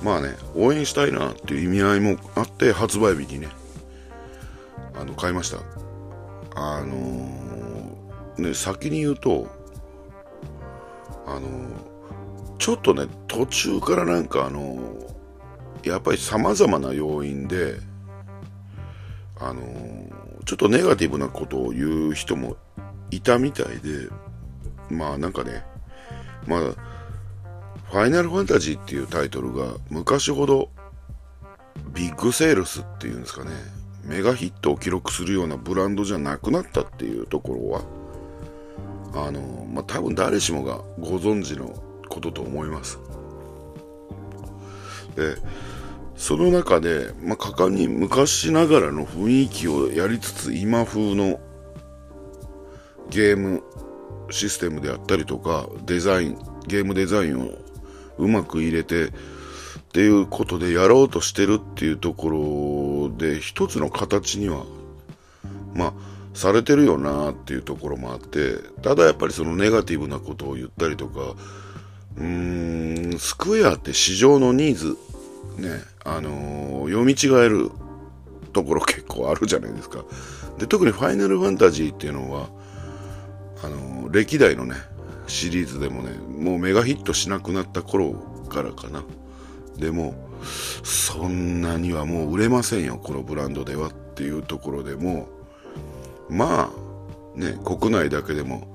[0.04, 3.50] まあね、応援したいなっていう意味合いもあって、発売日にね、
[4.96, 5.60] あの、買いました。
[6.56, 7.45] あのー、
[8.38, 9.48] ね、先に言うと、
[11.26, 11.50] あの、
[12.58, 14.78] ちょっとね、途中からなんかあの、
[15.84, 17.80] やっぱり様々な要因で、
[19.38, 19.62] あの
[20.46, 22.56] ちょっとネガティブなことを言う人も
[23.12, 24.10] いたみたいで、
[24.90, 25.64] まあなんかね、
[26.48, 26.60] まあ、
[27.92, 30.70] ファイナルファンタジーっていうタイトルが昔ほど
[31.94, 33.52] ビッグセールスっていうんですかね、
[34.04, 37.82] メガヒットを記録するようなブランドじゃなくなったっていうところは、
[39.16, 41.74] あの、まあ、多分誰しもがご存知の
[42.10, 43.00] ことと思います。
[45.16, 45.38] で、
[46.16, 51.40] その中で、まあ、果敢に昔ながらの雰囲気をやりつつ今風の
[53.10, 53.64] ゲーム
[54.30, 57.52] システムであったりとか、デザイン、ゲームデザインを
[58.18, 59.12] うまく入れてっ
[59.96, 64.66] ていうことでやろうとしてるっていうところで一つの形には
[65.74, 65.94] まあ
[66.36, 71.36] されてるよなっていうところもあってただやっぱりそのネガティブなことを言ったりとか
[72.18, 74.98] うーんスクエアって市場のニーズ
[75.58, 77.72] ねあのー、読み違える
[78.54, 80.04] ところ結構あるじゃないですか
[80.60, 82.50] で特にファイナルファンタジーっていうのは
[83.64, 84.76] あのー、歴代のね
[85.28, 88.14] シリーズでもね、もうメガヒットしなくなった頃
[88.50, 89.04] からかな。
[89.78, 90.16] でも、
[90.84, 95.28] そんなにはもう売れませんよ、このブランドではっていうところでも、
[96.30, 98.68] まあ、ね、国内だけでも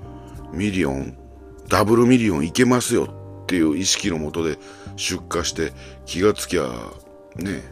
[0.53, 1.17] ミリオン、
[1.69, 3.09] ダブルミリオンいけますよ
[3.43, 4.59] っていう意識のもとで
[4.97, 5.73] 出荷して
[6.07, 6.65] 気がつきゃ、
[7.37, 7.63] ね、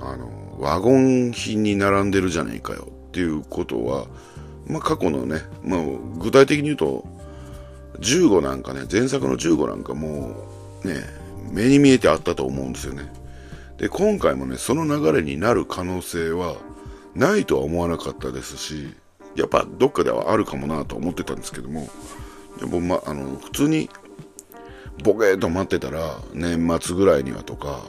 [0.00, 4.06] あの、ワゴン品に並んでるじゃないかよっていうことは、
[4.66, 5.80] まあ過去のね、まあ
[6.18, 7.04] 具体的に言うと、
[8.00, 10.34] 15なんかね、前作の15なんかも
[10.84, 11.02] うね、
[11.50, 13.10] 目に見えてあったと思うんですよね。
[13.78, 16.56] で、今回もね、その流れになる可能性は
[17.14, 18.94] ないとは思わなかったですし、
[19.38, 21.88] やっぱどっかではあるかもなと思ってたんですけども
[22.58, 23.88] でもまあの普通に
[25.04, 27.82] ボケーと待ってたら年末ぐらいにはとか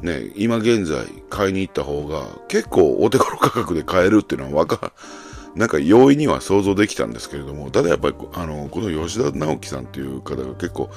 [0.00, 4.92] ね今現在買いに行った方が結構お手頃価格で買えるっていうのはわか
[5.56, 10.90] なんか容易には想像できたんですけれどもただやっぱりあのこの吉田直樹さんっていう方が結構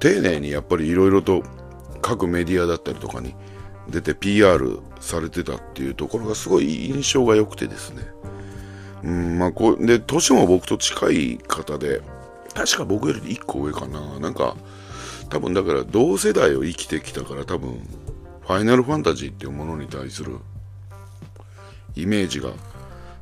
[0.00, 1.42] 丁寧にやっぱりいろいろと
[2.02, 3.34] 各メディアだったりとかに
[3.88, 8.02] 出て PR されてたっていうところがすごい印象が良くてですね。
[9.02, 12.02] うん、まあこう、で、年も僕と近い方で、
[12.54, 14.18] 確か僕より1個上かな。
[14.18, 14.56] なんか、
[15.30, 17.80] 多分だから同世代を生きてきたから多分、
[18.42, 20.38] ファイナルファンタジーっていうものに対する
[21.94, 22.50] イメージが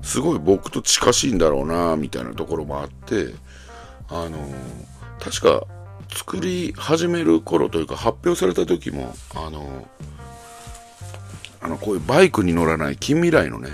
[0.02, 3.34] すごい僕と近しいんだろうな、みたいなところもあって、
[4.08, 4.38] あの、
[5.18, 5.66] 確か
[6.14, 9.88] 作り始める頃というか発表された時も、あの、
[11.66, 13.70] あの、こういうバイクに乗らない近未来のね、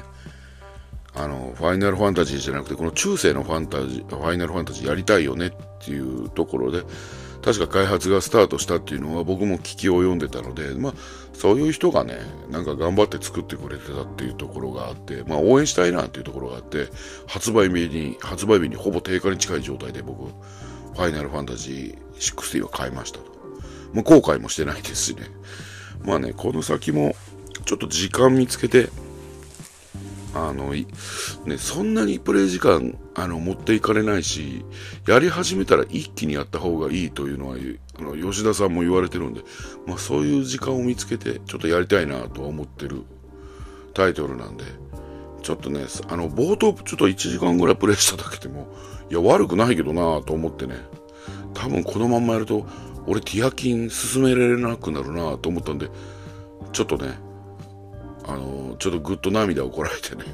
[1.14, 5.52] あの、ファイナルファンタジーじゃなくて、この中世のファンタジー、ファイナルファンタジーやりたいよねっ
[5.84, 6.84] ていうところで、
[7.42, 10.94] 確か開発がスタートしたっていうのは僕も聞きを読んでたので、まあ、
[11.34, 12.16] そういう人がね、
[12.50, 16.86] なんか頑張って作ってくれてたっていうところがあって、まあ、応援したいなっていうところがあって、
[17.26, 23.32] 発売日に、発売日にほぼ定価に近い状態で僕、ファイナルファンタジー60を買いましたと。
[23.92, 25.24] もう後悔もしてないですしね。
[26.04, 27.14] まあね、この先も、
[27.64, 28.90] ちょっと時間見つけて、
[30.34, 30.86] あの、ね、
[31.58, 34.64] そんなにプレイ時間、あの、持っていかれないし、
[35.06, 37.56] やり始めたら一気にやった方がいいというのは、
[37.98, 39.42] あの、吉田さんも言われてるんで、
[39.86, 43.02] まあそういう時間を見つけて、ちょっとやりたいなとは思ってる
[43.92, 44.64] タイトルなんで、
[45.42, 48.68] ちょっとね、あの、冒頭ちょっと1時間ぐらいプレイしただけでも、
[49.10, 50.76] いや、悪くないけどなと思ってね、
[51.52, 52.66] 多分このまんまやると、
[53.06, 55.90] 俺ティアキン進められなくなるなと思ったんで、
[56.72, 57.18] ちょっとね、
[58.24, 60.24] あのちょっとぐっと涙をこらえてね。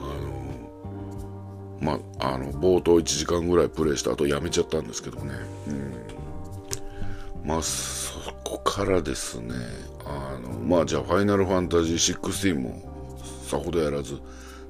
[0.00, 0.42] あの
[1.80, 5.34] まああの冒頭1時間ぐらいプレイした後やめちゃったんですけどね、
[5.68, 5.94] うん、
[7.44, 8.12] まあそ
[8.44, 9.54] こからですね。
[10.04, 12.82] あのまあじゃあ「ファイナルファンタジー16」も
[13.46, 14.18] さほどやらず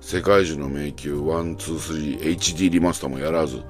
[0.00, 3.62] 世界中の迷宮 123HD リマスターもやらず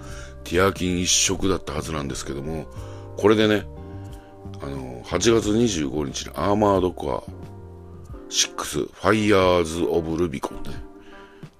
[0.44, 2.66] ティアキン一色だったはずなんですけども
[3.16, 3.66] これでね
[4.62, 7.41] あの8月25日にアーマードコア
[8.32, 10.74] 6、Fires of Rubicon ね。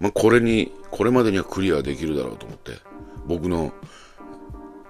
[0.00, 2.72] まあ、これに、これまでにはクリアできるだろうと思って、
[3.26, 3.72] 僕の、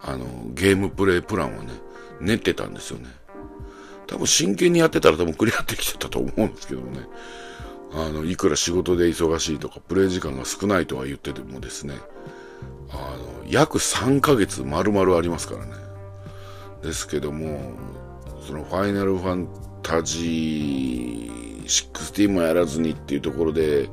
[0.01, 1.73] あの、ゲームプレイプランをね、
[2.21, 3.09] 練ってたんですよね。
[4.07, 7.01] 多分真剣にやってたら多分クリアできてたと思うんですけどもね。
[7.93, 11.95] あの、いくら仕事で忙しいとか、プレイ時間が少ないとは言っててもですね、
[12.91, 15.73] あの、約3ヶ月丸々ありますからね。
[16.83, 17.75] ですけども、
[18.47, 19.49] そのファイナルファン
[19.83, 23.89] タジー16もやらずにっていうところで、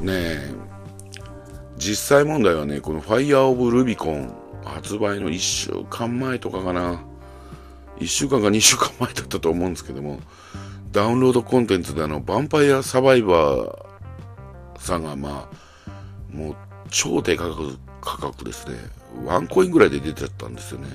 [0.00, 0.68] ね
[1.76, 4.32] 実際問題はね、この Fire of Rubicon
[4.64, 7.02] 発売の1週間前とかかな。
[7.98, 10.20] 1週間か2週間前だったと思うんですけども、
[10.92, 16.56] ダウンロードコンテンツであの、ヴァンパイアサバイバーさんがまあ、もう
[16.90, 18.76] 超低価格価格ですね。
[19.24, 20.88] ワンコインぐらいで出てたんですよね。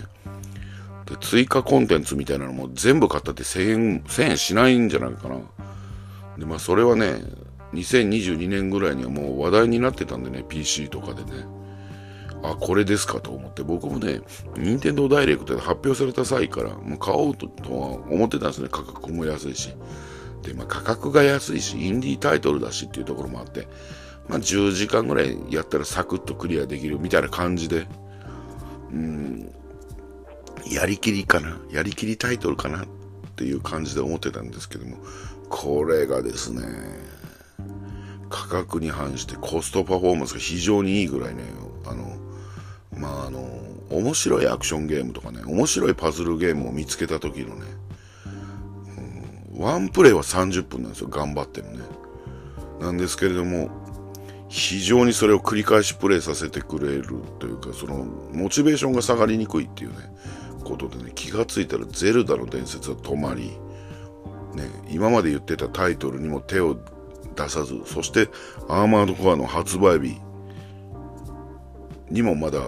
[1.06, 5.36] で、追加コンテンツみたいなのも全部買ったって1000円、1000円しないんじゃないかな。
[6.38, 7.22] で、まあそれはね、
[7.74, 11.46] 2022年ぐらいにはもう話題になってたんでね、PC とかでね。
[12.44, 14.22] あ、これですかと思って、僕もね、
[14.58, 18.68] 任天堂ダイレクトで発表された際から、もう買おうととは思ってたんですね。
[18.70, 19.74] 価格も安いし。
[20.44, 23.68] で、まあ価格が安いし、インディータイトルだしっていうところもあって、
[24.28, 27.88] まあ10時間ぐらいやったらサクッとクリアできるみたいな感じで、
[28.92, 29.54] うん、
[30.70, 31.58] やりきりかな。
[31.72, 32.88] やりきりタイトルかなっ
[33.36, 34.98] ていう感じで思ってたんですけども、
[35.56, 36.64] これがですね、
[38.28, 41.44] 価格に反してコストパフォーマンスが非常にいいぐらいね、
[41.86, 42.18] あの、
[42.98, 43.48] まああの、
[43.92, 47.66] 面白いアクションゲームとかね、面白いパズルゲームを見つけた時のね、
[49.54, 51.84] うん、ワンプレイは30分なんですよ、頑張ってもね。
[52.82, 53.70] なんですけれども、
[54.50, 59.98] 非常にそれを繰り返しプレイさせてくれるというか、その、モチベーションが下がりにくいっていうね、
[60.64, 63.52] ことでね、気がついたらゼルダの伝説は止まり、
[64.56, 66.78] ね、今まで言ってたタイトルにも手を
[67.36, 68.30] 出さず、そして
[68.70, 70.20] アーマードコアの発売日
[72.10, 72.60] にもまだ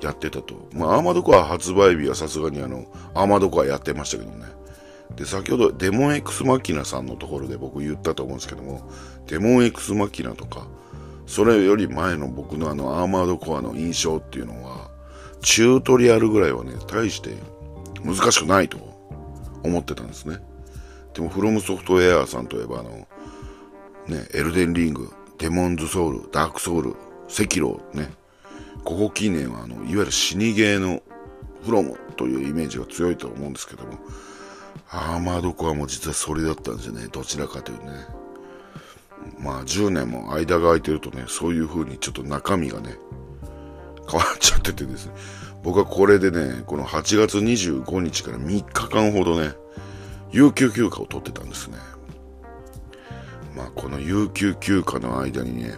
[0.00, 0.68] やってたと。
[0.72, 4.46] まあ、アーマードコア発売日はさすがにあの、アーマードコアやってましたけどね。
[5.16, 8.88] で、先ほどデモン X マキナさんのところで僕言ったと思うんですけども、
[9.26, 10.66] デモン X マキナとか、
[11.26, 14.90] それより前の僕のあのアーマードコアの印象っていうのは、
[15.42, 17.30] チュートリアルぐらいはね、大して
[18.04, 18.78] 難しくないと
[19.62, 20.38] 思ってたんですね。
[21.18, 22.90] でも、フロムソフトウェアさんといえば、あの、
[24.06, 26.96] ね、エルデンリング、デモンズソウル、ダークソウル、
[27.28, 28.08] 赤炉ね。
[28.84, 31.02] ここ近年はあのいわゆる死にゲーの
[31.62, 33.98] フロムというイメージが強いと思うんですけども
[34.88, 37.06] アーマードコアも実はそれだったんですよね。
[37.08, 38.06] どちらかというね。
[39.38, 42.96] まあ10年も間が空いてるとねそういう風にちょっと中身がね
[44.10, 45.12] 変わっちゃっててですね。
[45.62, 49.52] 僕はこれでねこの8月25日から3日間ほどね
[50.30, 51.78] 有給休暇を取ってたんですね。
[53.56, 55.74] まあこの有給休暇の間にね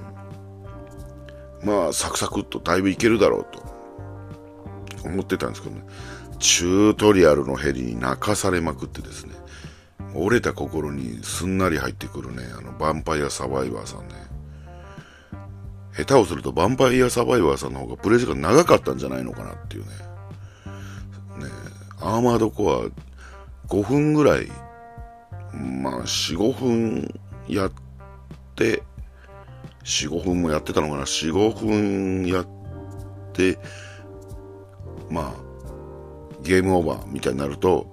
[1.65, 3.63] まあサクサクっとだいぶいけるだろうと
[5.05, 5.83] 思ってたんですけどね。
[6.39, 9.35] チュートリアルのヘリに泣かされまくってですね
[10.15, 14.15] 折れた心にすんなり入ってくるねあのヴァンパイアサバイバーさんね。
[15.97, 19.91] 下手をするとヴァンパイアサバイバーさんの方がプレイ時間長かったんじゃないのかなっていうね。
[19.91, 19.95] ね
[22.01, 23.10] アーマードコア
[23.71, 24.49] 5分ぐらい
[25.55, 27.73] まあ45分やっ
[28.55, 28.83] て
[29.85, 32.47] 45分もやってたのかな45分やっ
[33.33, 33.59] て
[35.09, 35.51] まあ
[36.43, 37.87] ゲームオーバーみたいになると、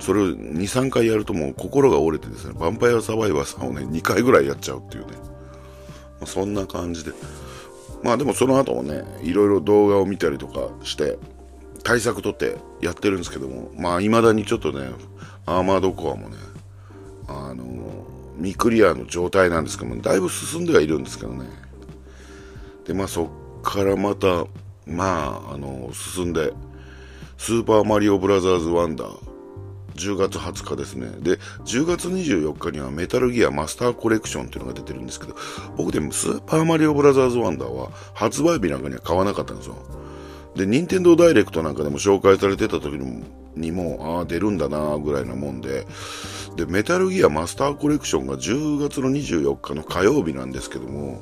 [0.00, 5.12] それを2、3回やるともう心が折れてですね、ヴァンパイアサバイバーさんをね、2回ぐらいやっちゃうっていうね。
[6.20, 7.12] まあ、そんな感じで。
[8.02, 11.18] まあでもその後もね、いろいろ動画を見たりとかして、
[11.88, 14.90] 対策とってやってるんですけども、まあ未だにちょっとね、
[15.46, 16.36] アーマードコアもね、
[17.26, 18.04] あの
[18.36, 21.46] 未クリアの状態なんですけども、だいぶ進んではいるんですけどね。
[22.86, 23.28] で、まあそっ
[23.62, 24.44] からまた、
[24.84, 26.52] まあ、あの、進んで、
[27.38, 29.18] スーパーマリオブラザーズワンダー、
[29.94, 31.08] 10月20日ですね。
[31.20, 35.34] で、10月24日にはメタルギアマスターコレクションっていうのが出てるんですけど、
[35.78, 39.76] 僕でもスーパーマリオブラザーズワンダーは発売日なんかには買わなかったんですよ。
[40.56, 42.98] で、任天堂ダイレクトなんかでも紹介されてた時
[43.54, 45.86] にも、ああ、出るんだなぐらいなもんで、
[46.56, 51.20] で、メタルギアマスターコレクションが10月の24日の火曜日なんですけども、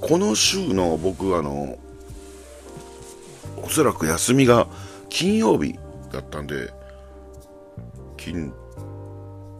[0.00, 1.78] この週の僕あの、
[3.62, 4.66] おそらく休みが
[5.08, 5.78] 金曜日
[6.10, 6.72] だったんで、
[8.16, 8.52] 金、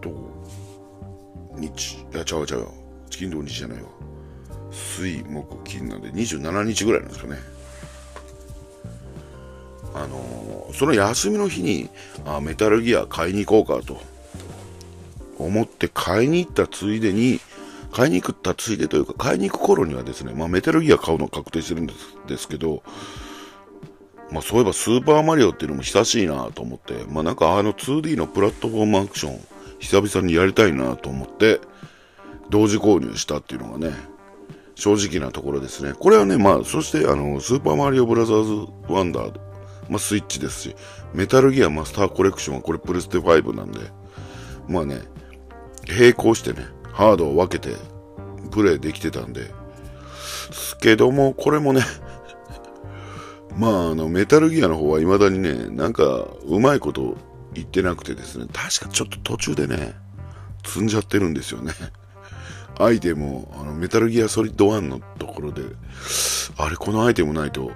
[0.00, 0.10] 土、
[1.56, 2.68] 日、いや、ちゃうちゃう
[3.08, 3.88] 金土日じゃないわ。
[4.72, 7.51] 水、木、金なんで27日ぐらいなんですかね。
[9.94, 11.90] あのー、その休みの日に、
[12.24, 14.00] あ、メタルギア買いに行こうかと
[15.38, 17.40] 思って買いに行ったついでに、
[17.92, 22.82] 買いに行ったついでというか、買いに行く頃にはですね、まあ、メタルギア買うの確定してるんですけど、
[24.30, 29.40] まあそういえばスーパーマリオっていうのも久しいなと思って、まあなんかあの 2D のプラットフォームアクション、
[29.78, 31.60] 久々にやりたいなと思って、
[32.48, 33.92] 同時購入したっていうのがね、
[34.74, 35.92] 正直なところですね。
[35.92, 39.51] これはね、まあ、そしてあの、スーパーマリオブラザーズワンダー、
[39.88, 40.76] まあスイッチですし、
[41.14, 43.80] メタルギアマスターコレクションはこれプレステ5なんで、
[44.68, 45.02] まあね、
[45.88, 47.76] 並行してね、ハードを分けて
[48.50, 49.50] プレイできてたんで、
[50.52, 51.82] すけども、これもね、
[53.56, 56.04] まあ、あの、メタルギアの方は未だにね、なんか、
[56.46, 57.16] うまいこと
[57.54, 59.94] 言ってなくてですね、確かちょっと途中でね、
[60.64, 61.72] 積んじゃってるんですよね。
[62.78, 65.62] アイテムを、あの、メタルギアソリッド1のところで、
[66.56, 67.72] あれ、このアイテムないと、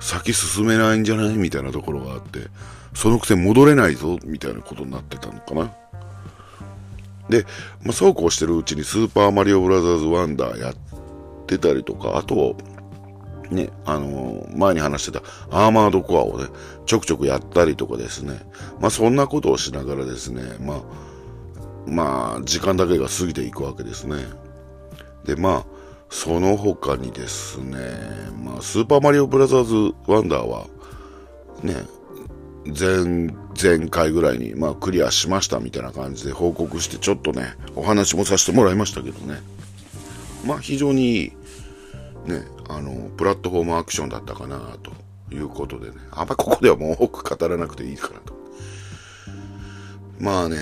[0.00, 1.36] 先進めないんじゃない？
[1.36, 2.48] みたいなところがあって、
[2.94, 5.74] そのくせ戻れないぞ、みたいなことになってたのかな。
[7.28, 7.44] で、
[7.82, 10.74] まあ、そうこうしてるうちにスーパーマリオブラザーズワンダーやっ
[11.46, 12.56] てたりとか、あと、
[13.50, 16.48] ね、あのー、前に話してたアーマードコアをね、
[16.86, 18.40] ちょくちょくやったりとかですね、
[18.80, 20.82] まあそんなことをしながらですね、まあ、
[21.86, 24.16] まあ、時間だけが過ぎていくわけですね。
[25.24, 25.77] で、まあ、
[26.10, 27.78] その他にですね、
[28.42, 30.66] まあ、スーパーマリオブラザーズワンダーは、
[31.62, 31.74] ね、
[32.66, 39.40] 前、前回ぐらいに、まあ、クリアしましたみたいな感じで報告して、ちょっとね、お話もさせてもらいましたけどね。
[40.46, 41.32] まあ、非常にいい、
[42.26, 44.92] ね、あの、プラットフォームアクションだったかな、と
[45.34, 45.96] いうことでね。
[46.10, 48.34] あんまここではもう多く語らなくていいかなと。
[50.18, 50.56] まあね、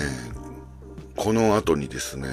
[1.15, 2.29] この後にですね、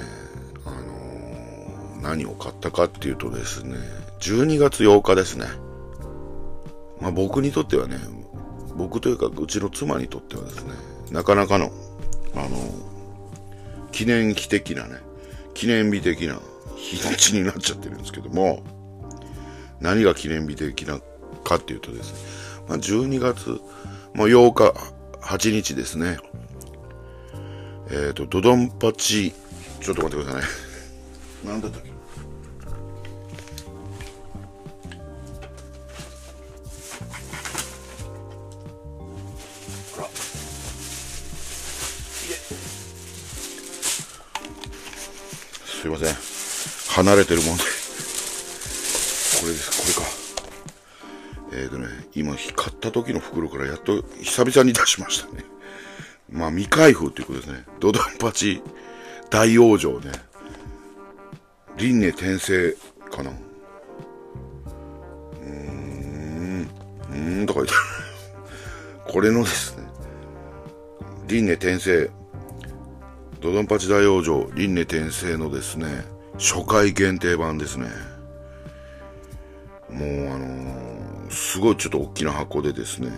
[2.01, 3.77] 何を買ったかっていうとですね、
[4.19, 5.45] 12月8日ですね。
[6.99, 7.97] まあ僕にとってはね、
[8.75, 10.73] 僕というかうちの妻にとってはですね、
[11.11, 11.71] なかなかの、
[12.35, 12.49] あの、
[13.91, 14.95] 記念碑的なね、
[15.53, 16.39] 記念日的な
[16.75, 18.63] 日にちになっちゃってるんですけども、
[19.79, 20.99] 何が記念日的な
[21.43, 22.19] かっていうとですね、
[22.67, 23.61] まあ、12月、
[24.13, 24.73] もう8日、
[25.21, 26.17] 8日ですね。
[27.89, 29.33] えっ、ー、と、ドドンパチ、
[29.81, 30.64] ちょっと待ってくださいね。
[31.45, 31.89] 何だったっけ？
[45.65, 46.15] すいません。
[46.95, 47.63] 離れてるもんで。
[47.63, 47.69] こ
[49.45, 51.61] れです、これか。
[51.63, 55.45] えっ、ー、とね、今、買った時の袋からやっと久々に出しましたね。
[56.31, 57.65] まあ、未開封っていうことですね。
[57.79, 58.63] ドドンパチ
[59.29, 60.24] 大往生ね。
[61.77, 62.75] 輪廻転生
[63.11, 63.31] かな。
[63.31, 67.73] うーん、うーんとか言って
[69.11, 69.83] これのですね、
[71.27, 72.09] 輪廻転生、
[73.41, 76.05] ドドンパチ大往生、輪廻転生のですね、
[76.37, 77.89] 初回限定版ですね。
[79.89, 83.09] もうあのー、すごいちょっと大きな箱でですね、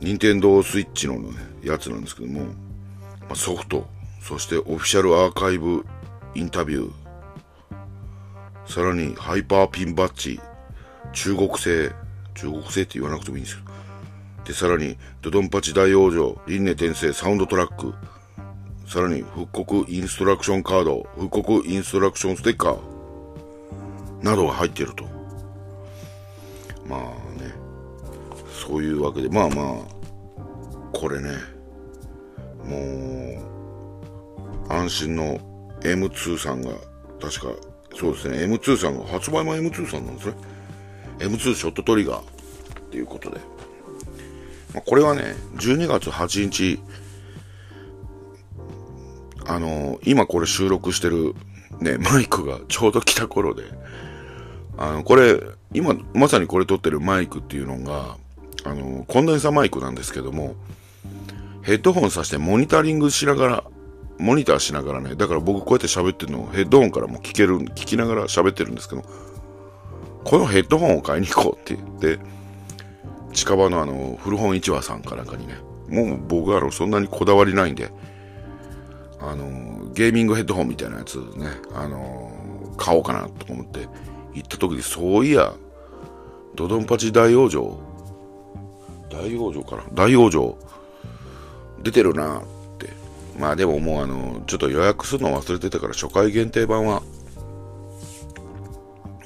[0.00, 1.30] 任天堂スイッチの、ね、
[1.62, 2.48] やつなんですけども、ま
[3.30, 3.86] あ、ソフト、
[4.20, 5.84] そしてオフィシャルアーカイブ
[6.34, 7.01] インタビュー、
[8.72, 10.40] さらにハイパーピンバッジ、
[11.12, 11.92] 中国製、
[12.32, 13.70] 中国製って言わなくてもいいんですけど、
[14.46, 17.92] で、さらに、ドドンパチ大往生、輪廻転生サウンドトラック、
[18.88, 25.04] さらに、復刻インストラクションカード、復刻インストラクションステッカー、などが入ってると。
[26.86, 27.00] まあ
[27.38, 27.52] ね、
[28.50, 29.84] そういうわけで、まあまあ、
[30.94, 31.28] これね、
[32.64, 32.78] も
[34.70, 35.38] う、安心の
[35.82, 36.70] M2 さんが、
[37.20, 40.34] 確か、そうですね、M2 さんが、発売も M2 さんなんですね。
[41.18, 42.24] M2 ショットトリガーっ
[42.90, 43.38] ていうことで。
[44.74, 46.80] まあ、これはね、12月8日、
[49.46, 51.34] あのー、今これ収録してる
[51.80, 53.64] ね、マイクがちょうど来た頃で、
[54.78, 55.40] あの、これ、
[55.74, 58.16] 今、まさにこれ撮ってるマイクっていうのが、
[58.64, 60.54] あの、コンデンサマイクなんですけども、
[61.62, 63.64] ヘッドホンさしてモニタリングしながら、
[64.22, 69.02] モニターしながらね、だから僕こうやって喋ってるのをヘッドホンからも聞ける、聞きながら喋ってるんですけど、
[70.22, 72.20] このヘッドホンを買いに行こうって言って、
[73.32, 75.56] 近場のあの、古本市場さんかなんかにね、
[75.88, 77.90] もう僕はそんなにこだわりないんで、
[79.18, 82.30] あの、ゲーミングヘッドホンみたいなやつね、あの、
[82.76, 83.88] 買おうかなと思って
[84.34, 85.52] 行った時に、そういや、
[86.54, 87.76] ドドンパチ大往生
[89.10, 90.56] 大往生かな大往生
[91.82, 92.51] 出てるなって。
[93.38, 97.02] まあでももうあの、ちょっと予約するの忘れてたから初回限定版は、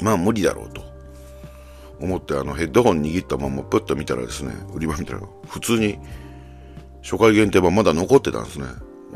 [0.00, 0.86] まあ無理だろうと。
[2.00, 5.98] 思ってあのヘッドホン握ったままプッと見たらですね、売り場見たら普通に
[7.02, 8.66] 初回限定版まだ残ってたんですね。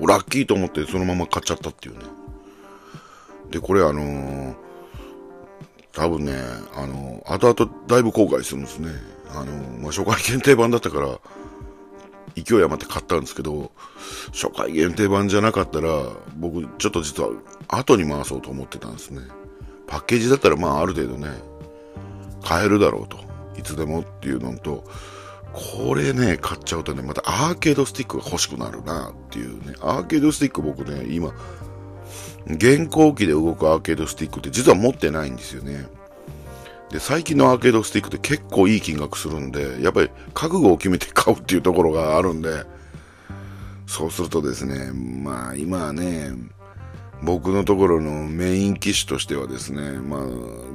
[0.06, 2.04] ラッキーと思ってそのまま買っちゃったっていうね。
[3.50, 4.54] で、これあのー、
[5.92, 6.32] 多分ね、
[6.74, 8.90] あのー、後々だいぶ後悔するんですね。
[9.30, 11.18] あのー、まあ、初回限定版だったから、
[12.36, 13.72] 勢い余って買ったんですけど、
[14.32, 16.04] 初回限定版じゃなかったら、
[16.36, 17.30] 僕ちょっと実は
[17.68, 19.22] 後に回そうと思ってたんですね。
[19.86, 21.28] パッケージだったらまあある程度ね、
[22.42, 23.18] 買えるだろうと。
[23.58, 24.84] いつでもっていうのと、
[25.52, 29.74] これね、買っちゃうとね、またアーケードスティックが欲しくなるなっていうね。
[29.80, 31.34] アーケードスティック僕ね、今、
[32.46, 35.88] 現行機で動くアーケードスティックって実は持ってないんですよね。
[36.90, 42.64] で、最近のアーケードスティックって結構いい金額するんで、やっぱり覚悟を決めて買うっていうところがあるんで、
[43.90, 46.30] そうするとですね、まあ今はね、
[47.24, 50.26] 僕のところのメイン機種としてはですね、まあ、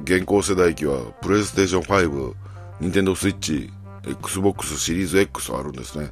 [0.04, 2.34] 現行世代機は、プレイステーション5、
[2.82, 3.72] ニンテンドースイッチ、
[4.06, 6.10] Xbox シリーズ X あるんですね。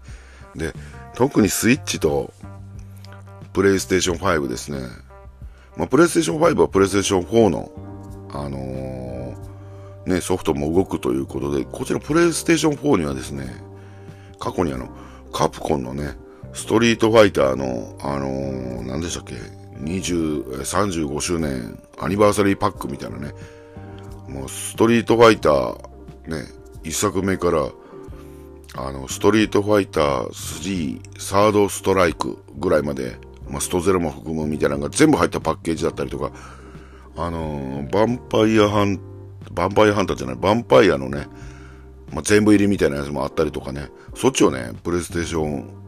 [0.56, 0.72] で、
[1.14, 2.32] 特にスイッチと、
[3.52, 4.78] プレイステーション5ですね。
[5.76, 7.70] まあ、プレイステーション5はプレイステーション4の、
[8.30, 13.62] あのー、ね、ソフトも動くということで、こちらプレイステーション4にはですね、
[14.38, 14.88] 過去にあの、
[15.34, 16.23] カプコンのね、
[16.54, 19.34] ストリートファイターの、あのー、何でしたっけ、
[19.80, 23.32] 20、35周年アニバーサリーパックみたいなね、
[24.28, 25.74] もうストリートファイター、
[26.28, 26.46] ね、
[26.84, 27.68] 一作目から、
[28.76, 33.16] あの、ストリートファイター3、サードストライクぐらいまで、
[33.48, 36.30] まあ、ストゼロも含むみたいなのが全部入ったパッケージだったりとか、
[37.16, 39.00] あのー、ヴァンパイアハン、
[39.52, 41.26] ヴァンパイアハンターじゃない、ヴァンパイアのね、
[42.12, 45.83] まあ、全部入りみたいなやつもあったりとかね、そっちをね、プレイステーション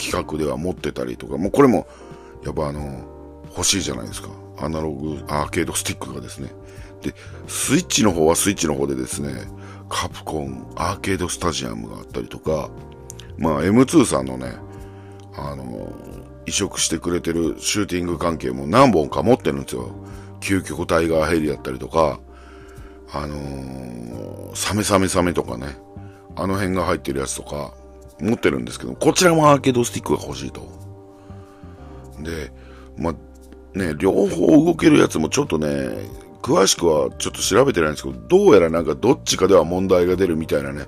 [0.00, 1.86] 企画では持ってたりとか、もうこれも、
[2.44, 3.04] やっぱあの、
[3.50, 4.28] 欲しいじゃないですか。
[4.58, 6.50] アナログ、アーケードスティックがですね。
[7.02, 7.14] で、
[7.46, 9.32] スイッチの方はスイッチの方でですね、
[9.88, 12.70] カプコンアーケードスタジアムがあったりとか、
[13.38, 14.54] まあ M2 さんのね、
[15.36, 15.92] あの、
[16.46, 19.90] 移植してくれてるシューティング関係も何本か持ってるんですよ。
[20.40, 22.20] 究極タイガーヘリだったりとか、
[23.12, 25.76] あのー、サメサメサメとかね、
[26.36, 27.74] あの辺が入ってるやつとか
[28.22, 30.68] 持ってるんですけど、こちらもアーケードスティックが欲しいと。
[32.20, 32.52] で、
[32.96, 35.68] まあ、ね、両方動けるやつもちょっとね、
[36.42, 40.86] 詳しくはちょっと調べてないんですけど、どうやらなんかどっちかでは問題が出るみたいなね、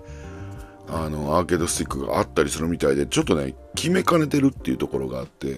[0.89, 5.57] あの、アーケードスティックがあったりするみたいで、ちょっとね、決めかねてるっていうところがあって、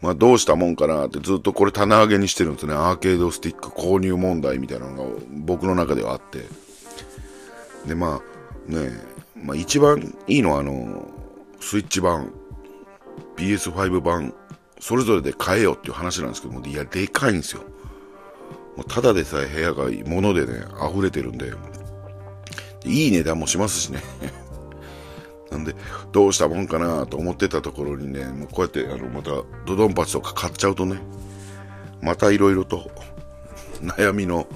[0.00, 2.74] まあどうしたもんかなってずっとこれ棚上げにしてるんですね。
[2.74, 6.44] アーケードスティック購入問題みたいなのが僕の中ではあって。
[7.86, 8.20] で、ま
[8.68, 8.90] あね、
[9.42, 11.08] まあ一番いいのはあの、
[11.60, 12.32] スイッチ版、
[13.36, 14.34] PS5 版、
[14.80, 17.62] それぞれで買えよっていう話なんですけども、いや、でかいんですよ。
[18.76, 21.52] もうただでさえ部屋が物でね、溢れてるんで、
[22.84, 24.02] いい値段もしますしね。
[25.50, 25.74] なんで、
[26.12, 29.30] どうしたもんかなと思ってたところにね、もうこうやって、あの、また、
[29.66, 30.98] ドドンパチとか買っちゃうとね、
[32.00, 32.90] また色々と
[33.82, 34.46] 悩みの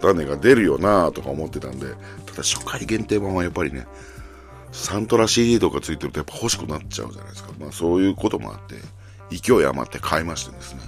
[0.00, 1.86] 種が出るよなとか思ってたんで、
[2.26, 3.86] ただ初回限定版はやっぱりね、
[4.72, 7.50] サントラ CD とかついてるとやっぱ欲しくなっちゃうじゃないですか。
[7.58, 8.76] まあそういうこともあって、
[9.36, 10.80] 勢い余って買いましてですね。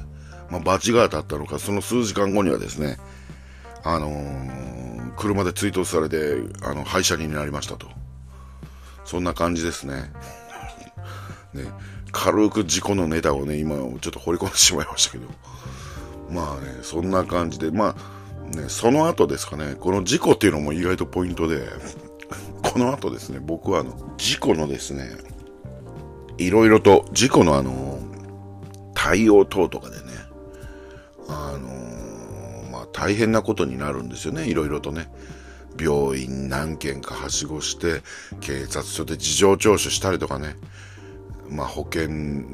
[0.51, 2.99] まあバチが当たったのか、その数時間後にはですね、
[3.85, 7.89] あのー、車で追突されて、あの、廃車になりましたと。
[9.05, 10.13] そんな感じですね。
[11.53, 11.65] ね、
[12.13, 15.27] 軽く事故のネタをね、今ちょっと掘り込んでしまいましたけど。
[16.31, 21.69] まあね、そんな感じで、まあ、ね、その後ですかね、この事故っていうのも意外とポイントで、
[22.63, 25.11] この後ですね、僕はあの、事故のですね、
[26.39, 27.99] いろいろと、事故のあの、
[28.95, 30.03] 対応等とかでね、
[31.29, 35.11] あのまあ大変なことになるんですよね、いろいろとね。
[35.81, 38.03] 病院何軒かはしごして、
[38.41, 40.57] 警察署で事情聴取したりとかね、
[41.49, 42.05] まあ保険、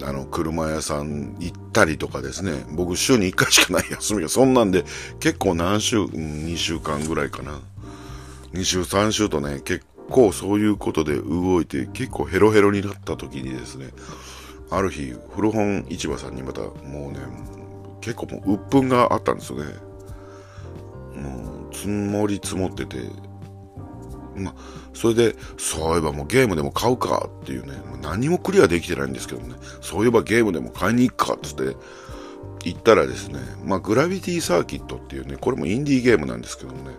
[0.02, 4.84] あの、車屋さん行ったりとかですね、僕週に1回しかない休みが、そんなんで
[5.20, 7.60] 結構何週、2週間ぐらいかな。
[8.52, 13.88] 2週、3週とね、結構そういうことで動いて、結構ヘロヘロになった時にですね、
[14.70, 17.20] ある日、古本市場さんにまた、もうね、
[18.00, 19.64] 結構もう鬱憤があったんですよね。
[21.16, 22.98] もう、積もり積もってて、
[24.36, 24.54] まあ、
[24.94, 31.76] それで、そういえばもうゲームでも買うかっていうね、何もクリアできてないんですけどね、そういえばゲームでも買いに行くかっつって
[32.64, 36.96] 行ったらですね、まあ、グラビティサーキットっていうね、これもインディーゲームなんですけどもね、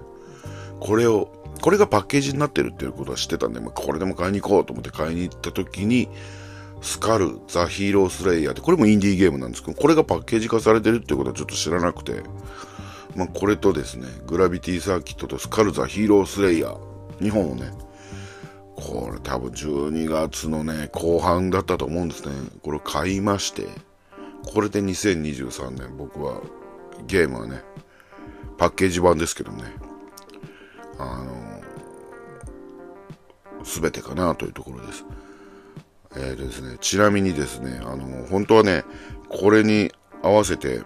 [0.79, 1.31] これを、
[1.61, 6.09] これがパッケージになってるっていうことは知ってたんで、まあ、これでも買いに行こうと思って買いに行った時に、
[6.81, 12.23] スカル、ザ・ヒーロー・スレイヤーって、これもインディーゲームなんですけど、これがパッケージ化されてるっていうことはちょっと知らなくて、
[13.15, 16.77] まあ、これとですね、グラビティサーキットとスカル・ザ・ヒーロー・スレイヤー、
[17.19, 17.71] 2本をね、
[18.75, 22.33] これ多分12月のね、後半だったと思うんですね。
[22.63, 23.67] これ買いまして、
[24.53, 26.41] これで2023年僕は
[27.05, 27.61] ゲームはね、
[28.57, 29.63] パッケージ版ですけどね、
[30.97, 31.48] あの、
[33.63, 35.05] すべてかなというところです。
[36.15, 38.83] えーとですね、ちなみにですね、あの、本当はね、
[39.29, 39.91] これに
[40.23, 40.81] 合わせて、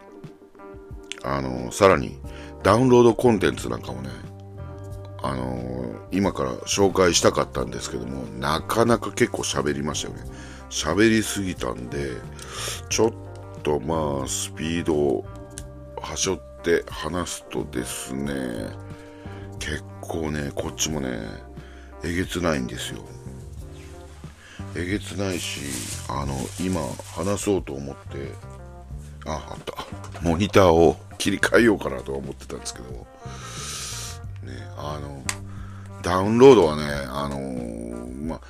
[1.24, 2.19] あの、さらに
[2.61, 4.09] ダウンロードコンテンツなんかもね、
[5.21, 10.24] あの、今から紹介したかったんですけども、なかなか結構喋りましたよね。
[10.69, 12.11] 喋りすぎたんで、
[12.89, 13.11] ちょっ
[13.63, 15.26] とまあ、スピードを
[16.01, 18.34] はしょって話すとですね、
[19.59, 21.19] 結構ね、こっちもね、
[22.03, 22.99] えげつないんですよ。
[24.75, 25.61] えげつないし、
[26.09, 26.81] あの、今
[27.15, 28.31] 話そうと思って、
[29.25, 29.73] あ、あった。
[30.21, 33.05] モニターを切り替えようかなとは思ってたんですけど、ね、
[34.77, 35.23] あの、
[36.01, 38.41] ダウンロードはね、あのー、ま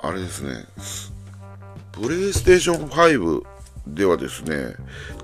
[0.00, 0.64] あれですね、
[1.92, 3.42] プレイステーション5
[3.86, 4.74] ではですね、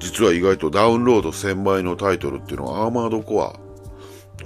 [0.00, 3.67] 実は意外とダウンロード1000倍のタイトルっていうのはアーマードコア。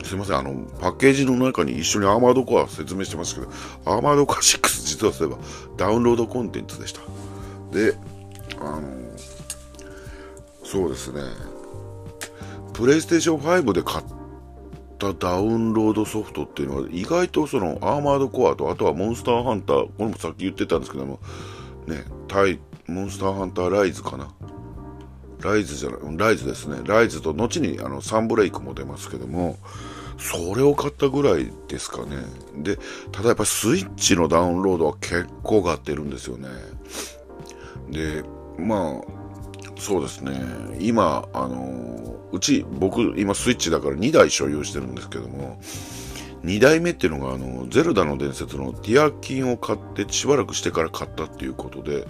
[0.05, 3.49] すいません、あの、パッケージの中に一緒にアーマードコア説明してますけど、
[3.85, 5.41] アーマードコア6実はそういえば
[5.77, 7.01] ダウンロードコンテンツでした。
[7.73, 7.97] で、
[8.61, 8.83] あの
[10.65, 11.21] そうですね、
[12.73, 14.05] プレイステーション5で買っ
[14.99, 21.19] たダウンロードソフトっていうのは意外とそのアーマードコアとあとはモンスターハンターこれもさっき言ってたんですけども
[21.87, 24.29] ねタイモンスターハンターライズかな
[25.43, 26.79] ライズじゃないライズですね。
[26.85, 29.59] ライズと後にあのサンブレイクも出ますけども
[30.19, 32.17] それを買ったぐらいですかね。
[32.57, 32.79] で
[33.11, 36.49] ただやっぱスイッチのダウンロードは結構買ってるんですよね。
[37.91, 38.25] で
[38.59, 39.23] まあ
[39.83, 40.41] そうですね。
[40.79, 45.61] 今、あのうち、僕、今スイッチだから2台所有してるんですけども、
[46.45, 52.07] 2台目っていうのが、あの、ゼルダの伝説のティアキンを買ってしばらくしてから買ったっていうことで、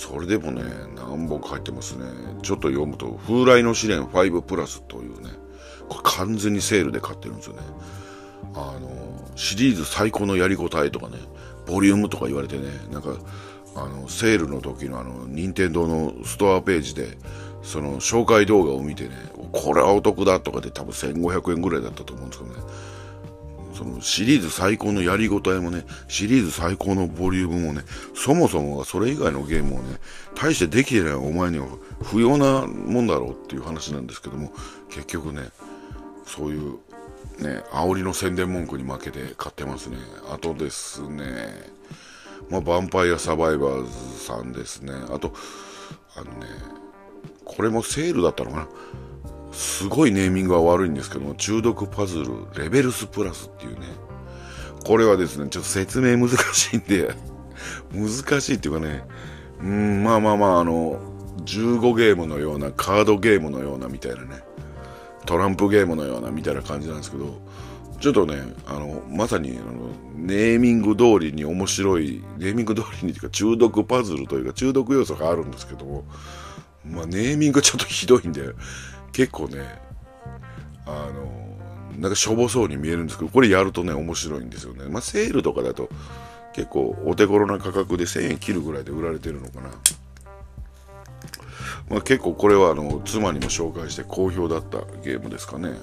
[0.00, 0.62] それでもね、
[0.96, 2.06] 何本か入ってますね。
[2.42, 5.28] ちょっと読むと、風来の試練5プラスというね、
[5.90, 7.60] これ完全にセールで買ってるんですよね。
[8.54, 11.18] あの、シリーズ最高のやりごたえとかね、
[11.66, 13.10] ボリュームとか言われてね、なんか、
[13.76, 17.18] あのセールの時のあの任天堂のストアページで
[17.62, 19.10] その紹介動画を見てね
[19.52, 22.60] これはお得だとかで多分1500円ぐらいだったと思うんですけどね
[23.80, 27.80] そのシリーズ最高のやりごたえもね、シリーズ最高のボリュームもね、
[28.14, 29.96] そもそもがそれ以外のゲームをね、
[30.34, 31.66] 大してできてないお前には
[32.02, 34.52] 不要なもんだろうっていう話なんですけども、
[34.90, 35.48] 結局ね、
[36.26, 36.72] そういう
[37.38, 39.96] ね、煽りの宣伝文句に負けて買ってますね。
[40.30, 41.24] あとですね、
[42.50, 44.92] まあ、ヴァンパイアサバイバーズさんですね。
[45.10, 45.32] あと、
[46.16, 46.46] あのね、
[47.46, 48.68] これもセールだったのかな。
[49.52, 53.86] すごいネーミングは悪いんですけども、中毒パズルレベルスプラスっていうね、
[54.84, 57.14] これはですね、ちょっと説明難しいんで
[57.92, 59.04] 難しいっていうかね、
[59.62, 61.00] うん、まあまあまあ、あの、
[61.44, 64.42] 15ゲームのような、カードゲームのようなみたいなね、
[65.26, 67.40] トランプゲームのようなみたいな感じなんですけど、
[68.00, 68.36] ちょっとね、
[68.66, 76.04] あの、まさに、あの、ネーミング通りに面白い、ネーミング通りにというか中毒パズルというか中毒要素があるんですけども、
[76.84, 78.42] まあ、ネーミングちょっとひどいんで、
[79.12, 79.58] 結構ね、
[80.86, 81.50] あの、
[81.98, 84.84] なんかしょぼそうに見えるんですけど、これやるとね、面白いんですよね。
[84.88, 85.88] まあ、セールとかだと、
[86.52, 89.70] 結構お手頃な価格で1000円切るぐらいで売られてるのかな。
[91.88, 95.74] まあ、結構これはあの妻にも紹介して好評だったゲームですかね。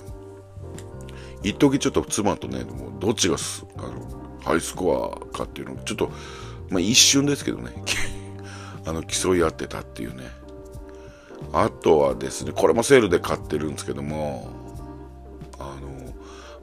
[1.44, 3.36] 一時ちょっと妻とね、もうどっちが
[3.78, 6.12] あのハイスコアかっていうのをちょっと、
[6.70, 7.72] まあ、一瞬ですけどね、
[8.86, 10.37] あの競い合ってたっていうね。
[11.54, 14.50] あとはですね、これもセールで買ってるんですけども、
[15.60, 16.14] あの、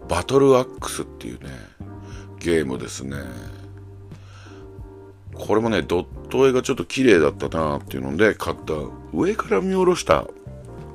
[0.09, 1.51] バトルアックスっていうね、
[2.39, 3.17] ゲームですね。
[5.35, 8.75] これもね、ドット絵がちょっと綺麗だったなっていうので買った
[9.13, 10.27] 上から見下ろした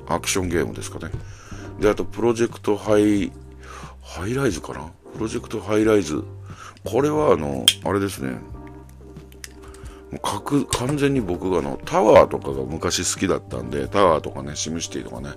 [0.08, 1.12] アクションゲームですかね。
[1.80, 3.32] で、あとプロジェクトハイ、
[4.02, 4.92] ハイライズかな？
[5.14, 6.24] プロジェクトハイライズ。
[6.86, 8.38] これはあの、あれですね。
[10.12, 15.30] もう完全に僕があのタワーとかが昔好きだったんで、タワーとかね、シムシティとかね。
[15.30, 15.36] だ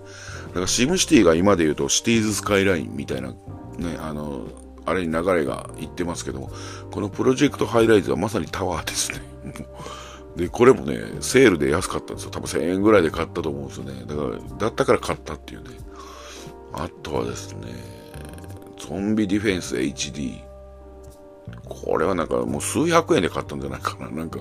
[0.54, 3.36] からシムシティが今で言うとシティーズスカイラインみたいな、ね、
[3.98, 4.46] あの、
[4.86, 6.50] あれに流れがいってますけども、
[6.90, 9.20] このプロジェクトハイライズはまさにタワーですね。
[10.36, 12.30] で、これもね、セールで安かったんですよ。
[12.30, 14.04] 多分1000円ぐらいで買ったと思うんですよね。
[14.06, 15.68] だから、だったから買ったっていうね。
[16.72, 17.68] あとはですね、
[18.78, 20.51] ゾンビディフェンス HD。
[21.68, 24.10] これはなんかもう数百円で買ったんじゃないかな。
[24.10, 24.40] なんか、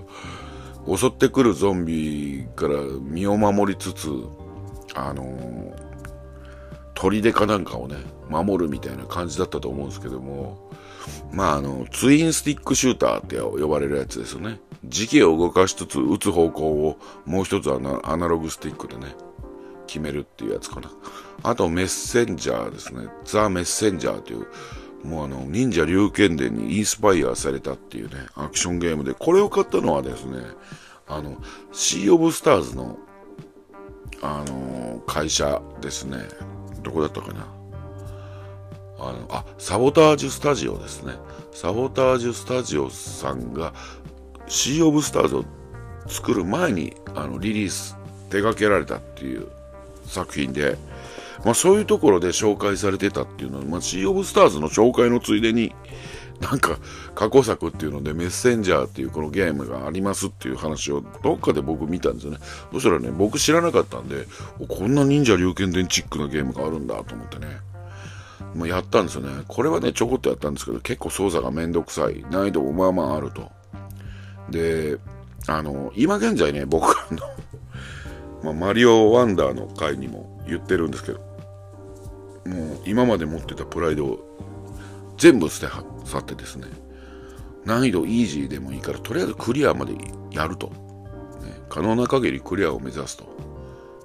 [0.88, 4.10] 襲ってくるゾンビから身を守りつつ、
[4.96, 5.74] あのー、
[6.96, 7.98] 砦かなんかをね、
[8.30, 10.72] 守るみたいな感じだったと思うんですけども、
[11.32, 14.60] まああの、ツインスティックシューターって呼ばれるやつですよね。
[14.86, 19.16] 時期を動かしつつ打つ方向をもう一つはアナログスティックでね、
[19.88, 20.92] 決めるっていうやつかな。
[21.44, 23.08] あとメッセンジャーですね。
[23.26, 24.48] ザ・メッセンジャーという、
[25.04, 30.40] もうあの、忍者竜剣伝にインスパイアされたっていうね、アクションゲームで、これを買ったのはですね、
[31.08, 31.38] あの、
[31.72, 32.98] シー・オブ・スターズの、
[34.22, 36.18] あの会社ですね。
[36.84, 37.48] どこだったかな？
[39.00, 41.14] あの、あ、サボタージュスタジオですね。
[41.52, 43.74] サボタージュスタジオさんが、
[44.48, 45.46] シー・オブ・スターズを
[46.08, 47.96] 作る前にあのリリース
[48.30, 49.48] 手掛けられたっていう
[50.06, 50.78] 作品で、
[51.44, 55.74] まあ、そういうところで紹介されてたっていうのは、まあ、シー・オブ・スターズの紹介のついでに
[56.40, 56.80] なんか
[57.14, 62.40] 過去作っていうのでメッセンジャーっていうこのゲームがありますっていう話をどっかで僕見たんですよね。
[62.72, 64.26] そしたらね、僕知らなかったんで、
[64.68, 67.48] こんな忍者龍剣伝チックなゲームがあるんだと思ってね。
[68.56, 69.44] まあ、やったんですよね。
[69.48, 72.26] これはね、ちょこっとやったんですけど、結構操作がめんどくさい。
[72.32, 73.52] 難易度もまあまああると。
[74.50, 74.98] で、
[75.48, 77.20] あの、今現在ね、僕あの
[78.44, 81.31] まあ、マリオワンダーの回にも言ってるんですけど、
[82.46, 85.74] もう今まで持ってたプライドを全部捨て
[86.06, 86.68] 去ってですね、
[87.66, 89.94] 難易度イージーでもいいから、とりあえずクリアまで
[90.32, 90.68] やると。
[90.68, 90.74] ね、
[91.70, 93.26] 可能な限りクリアを目指すと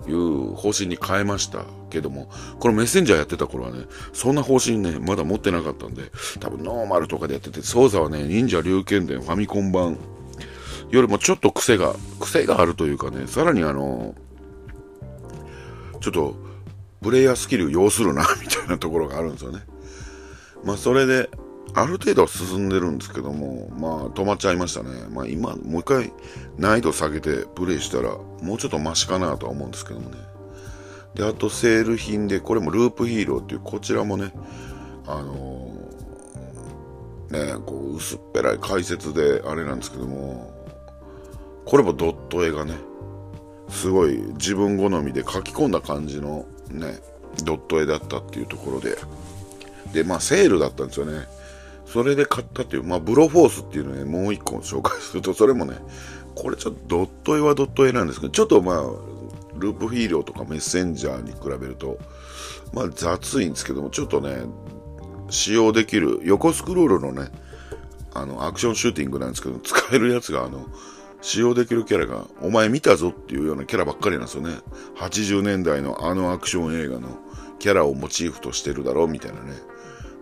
[0.09, 2.29] いう方針に変えましたけども、
[2.61, 6.11] このメッセンジャーやってた頃はね、そんな方針ね、まだ持ってなかったんで、
[6.41, 9.99] 多分ノーマルとかでやってて、操作はね、忍者龍剣伝ファミコン版
[10.91, 14.15] よりもちょっと癖が、癖があるというかね、さらにあの、
[16.01, 16.46] ちょっと、
[17.07, 19.61] プレイヤースキル要するな、みたいなところがあるんですよね。
[20.65, 21.31] まあ、それで、
[21.73, 25.07] ある程度は進んでるんですけども、まあ、止まっちゃいましたね。
[25.09, 26.13] まあ、今、もう一回、
[26.59, 28.09] 難易度下げてプレイしたら、
[28.43, 30.17] もうちょっとマシかなとは思うんですけどもね。
[31.15, 34.33] で、あと、セール品で、これもループヒーローっていう、こちらもね、
[35.07, 40.53] あのー、ね、こう、薄っぺらい解説で、あれなんですけども、
[41.67, 42.75] これもドット絵がね、
[43.69, 46.47] すごい自分好みで書き込んだ感じの
[46.77, 46.99] ね、
[47.45, 48.97] ドット絵だったっていうところで、
[49.93, 51.27] で、まあセールだったんですよね。
[51.87, 55.77] それで買ったっていう、まあブロフォースっていうのね、もう一個紹介すると、それもね、
[56.35, 58.77] これちょっとドット絵はドット絵なんですけど、ちょっとまあ、
[59.59, 61.99] ループフィーリョとかメッセンジャーに比べると、
[62.73, 64.39] まあ雑いんですけども、ちょっとね、
[65.31, 67.31] 使用できる横スクロールのね、
[68.15, 70.67] あの、アクションシューティングなんですけど、使えるやつが、あの、
[71.21, 74.59] 使用できるキャラが、お前見たぞっていうようなキャラばっかりなんですよね。
[74.97, 77.19] 80年代のあのアクション映画の
[77.59, 79.55] キャラをモチーフとしてるだろうみたいなね。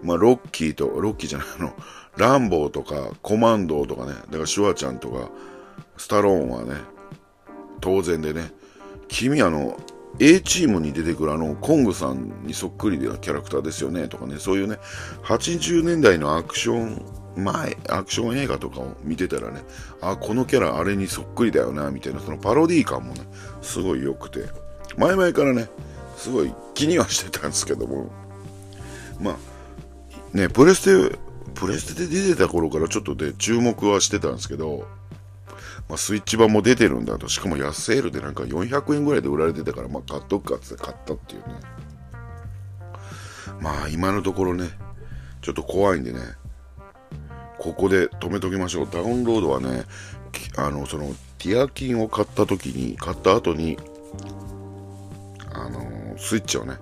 [0.03, 1.73] まあ、ロッキーと、ロッキーじゃないあの、
[2.17, 5.31] ランボーとか、コマンドーとかね、だからシュワちゃんとか、
[5.97, 6.75] スタローンはね、
[7.81, 8.53] 当然でね、
[9.09, 9.79] 君あの、
[10.21, 14.79] A チームに出てくるあの、コングさんにそっくりなキャラクターですよね、とかね、そういうね、
[15.25, 17.03] 80年代のアクション、
[17.37, 19.63] 前、アクション映画とかを見てたらね、
[20.01, 23.21] あ、このキャラあれにそっくりだよな、みたいな、そのパロディー感もね、
[23.63, 24.45] すごい良くて、
[24.97, 25.69] 前々からね、
[26.17, 28.11] すごい気にはしてたんですけども、
[29.21, 31.19] まあ、ね、プレステ、
[31.55, 34.87] プレステで出てた頃からちょっとで注目はしてたんですけど、
[35.89, 41.55] まあ、スイッチ版も出てるんだと、しかも安セールでなんか400円ぐらいで売られてたから、まあ、買っとくかって買ったっていうね。
[43.61, 44.69] まあ、今のところね、
[45.43, 46.21] ちょっと怖いんでね、
[47.65, 48.89] ここで止めときましょう。
[48.93, 49.85] ダウンロードはね、
[50.59, 51.07] あの、その、
[51.39, 53.79] ティアキンを買った時に、買った後に、
[55.51, 55.81] あの、
[56.19, 56.75] スイッチをね、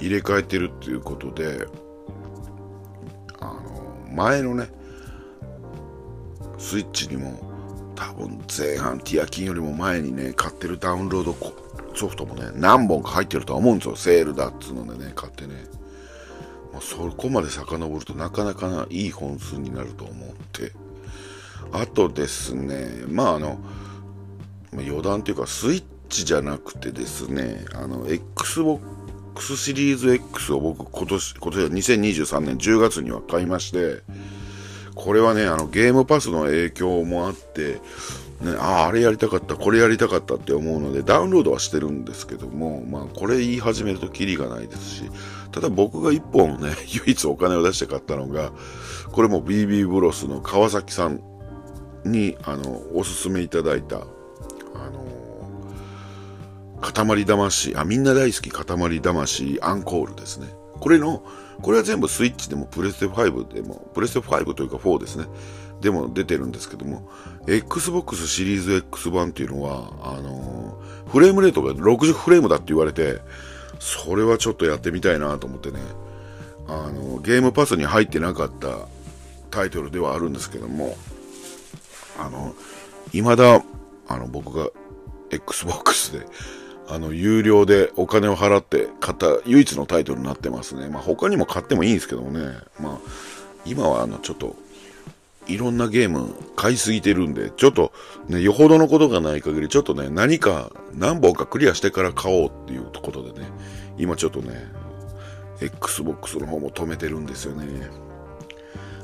[0.00, 1.68] 入れ替えてるっていうことで、
[3.38, 4.68] あの、前のね、
[6.58, 7.38] スイッチにも、
[7.94, 11.36] 多分前半ティアキンよりも前にね、買ってるダウンロード
[11.94, 13.94] ソフトもね、何本か入ってるとは思うんですよ。
[13.94, 15.75] セールだっつうのでね、買ってね。
[16.76, 20.72] まあ、そこまで遡るとなかなかないい本数になると思って。
[21.72, 23.58] あとですね、まああの、
[24.74, 34.02] 余談というかスイッチじゃなくてですね、あの、Xbox シリーズ X を僕今年、今年は2023年10月には買いまして、
[34.94, 37.80] これはね、あの、ゲームパスの影響もあって、
[38.42, 45.10] ね、ああ、あれやりたかった、これやりたかったって思うので、ダウンロードはしてるんですけども、まあ、これ言い始めるとキリがないですし、
[45.56, 48.52] ただ僕が一本ね、 唯一お金を出して買ったのが、
[49.10, 51.22] これも BB ブロスの川崎さん
[52.04, 54.00] に、あの、おすすめいただいた、あ
[54.90, 55.06] の
[56.82, 60.54] 塊魂、あ、みんな大好き塊魂アンコールですね。
[60.78, 61.22] これの、
[61.62, 65.24] これは全部スイッチでもプレステ5でも、プレステ5というか4ですね。
[65.80, 67.08] でも出てるんですけども、
[67.46, 73.22] Xbox シリーズ X 版っていうのは、あのー、フレームレートが60フレームだって言われて、
[73.78, 75.80] それはちょっとやってみたいなと思ってね、
[76.68, 78.88] あの、ゲームパスに入ってなかった
[79.50, 80.96] タイトルではあるんですけども、
[82.18, 82.54] あの、
[83.12, 83.62] 未だ、
[84.08, 84.70] あの、僕が
[85.30, 86.26] Xbox で
[86.88, 90.88] あの、有料でお金を払って買った唯一のタイトルになってますね。
[90.88, 92.56] まあ、他にも買ってもいいんですけどもね。
[92.80, 92.98] まあ、
[93.64, 94.54] 今はあの、ちょっと、
[95.48, 97.92] いろんなゲーム買いすぎてるんで、ちょっと
[98.28, 103.46] ね、よほどのことがない限り、ちょっとね、何か何本かクリアしてから買おうっていうことでね、
[103.98, 104.66] 今ちょっとね、
[105.60, 107.66] Xbox の方も止めてるんですよね。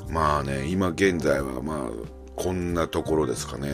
[0.09, 1.89] まあね、今現在はまあ、
[2.35, 3.71] こんなところですかね。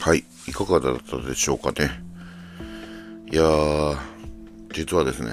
[0.00, 1.90] はい、いかがだったでしょうかね。
[3.30, 3.44] いや、
[4.74, 5.30] 実はですね、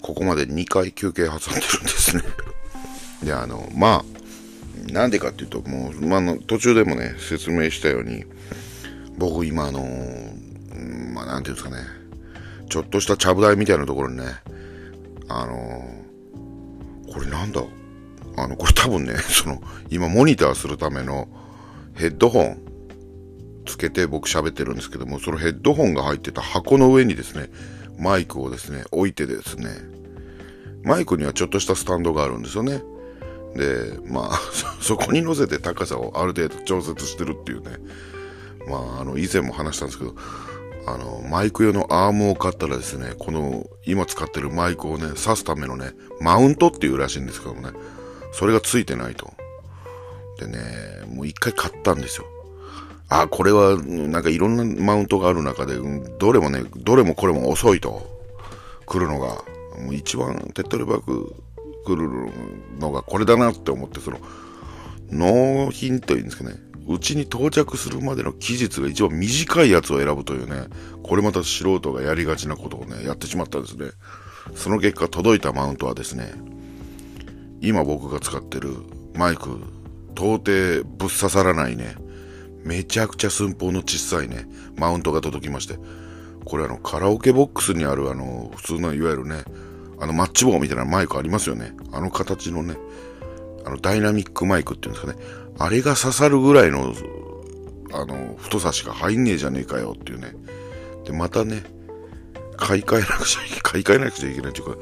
[0.00, 2.22] ここまで2回休憩挟んでるんですね。
[3.24, 4.04] で、あの、ま
[4.88, 8.24] あ、なんでかっていうと、もう、まあの、途中でもね、説明したように、
[9.18, 9.84] 僕今、あの、
[11.14, 11.82] まあ、なんていうんですかね、
[12.68, 14.24] ちょっとしたちゃぶ台みたいなところにね、
[15.28, 15.84] あの、
[17.12, 17.62] これなんだ
[18.36, 21.28] あの、これ多分ね、 その、今モニターするための
[21.94, 22.58] ヘッドホン、
[23.66, 27.48] つけて僕喋ってるんですけども、そのヘッドホンが入ってた箱の上にですね、
[27.98, 29.70] マイクをですね、置いてですね、
[30.82, 32.82] マイクにはちょっとしたスタンドがあるんですよね。
[33.54, 34.40] で、まあ、
[34.80, 37.78] そこに乗せて高さをある程度調節してるっていうね、
[38.68, 40.14] まあ、あの、以前も話したんですけど、
[40.86, 47.70] あの、マイク用のアームを買ったらですね、この、今使ってるマイクをね、挿すためのね、マウントっていうらしいんですけどもね、
[48.32, 49.32] それがついてないと。
[50.38, 50.58] でね、
[51.08, 52.26] もう一回買ったんですよ。
[53.08, 55.76] あ、これは、なんかいろんなマウントがある中で、
[56.18, 58.14] どれもね、どれもこれも遅いと、
[58.86, 59.44] 来るのが、
[59.78, 61.34] もう一番手っ取り早く
[61.84, 62.08] 来る
[62.78, 64.18] のがこれだなって思って、その、
[65.10, 66.56] 納品というんですかね、
[66.88, 70.66] うちに到着するまでの期日が一番短いやつを選ぶというね、
[71.02, 73.90] これまた素人がやりがちなことをね、やってしまったんですね。
[74.54, 76.32] その結果届いたマウントはですね、
[77.60, 78.76] 今僕が使ってる
[79.14, 79.58] マイク、
[80.14, 81.96] 到底ぶっ刺さらないね、
[82.64, 85.78] めちゃくちゃ寸法の小さいね、マウントが届きまして、
[86.44, 89.44] これあの、カラオケボックスにあるあの、普通のいわゆるね、
[89.98, 91.72] あの、マッチ棒みたいなマイクありますよね。
[91.92, 92.76] あの形のね、
[93.64, 95.18] あの、ダイナミックマイクっていうんですかね。
[95.58, 96.94] あれが刺さるぐらいの、
[97.92, 100.34] あの、太さしか入んねえじゃねえかよっていうね。
[101.04, 101.62] で、またね、
[102.56, 104.76] 買い替えなくちゃいけ、 買い替えなくちゃいけないっていうか、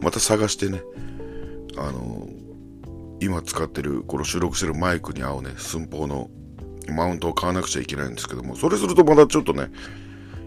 [0.00, 0.82] また探してね、
[1.76, 2.28] あの、
[3.20, 6.30] 今使ってる、この収録してるマイクに合うね、寸法の
[6.88, 9.70] マウントを買わなくちゃいけないんですけども、それするとまたちょっとね、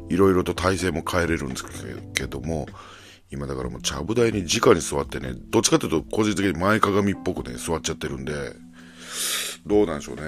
[0.09, 1.65] いろいろと体勢も変えれるんです
[2.13, 2.67] けども、
[3.31, 8.33] 今だからもうちゃぶ台に直に座ってね、どっちかというと個人的に前かがみっぽくね、座っちゃってるんで、
[9.65, 10.21] どうなんでしょうね。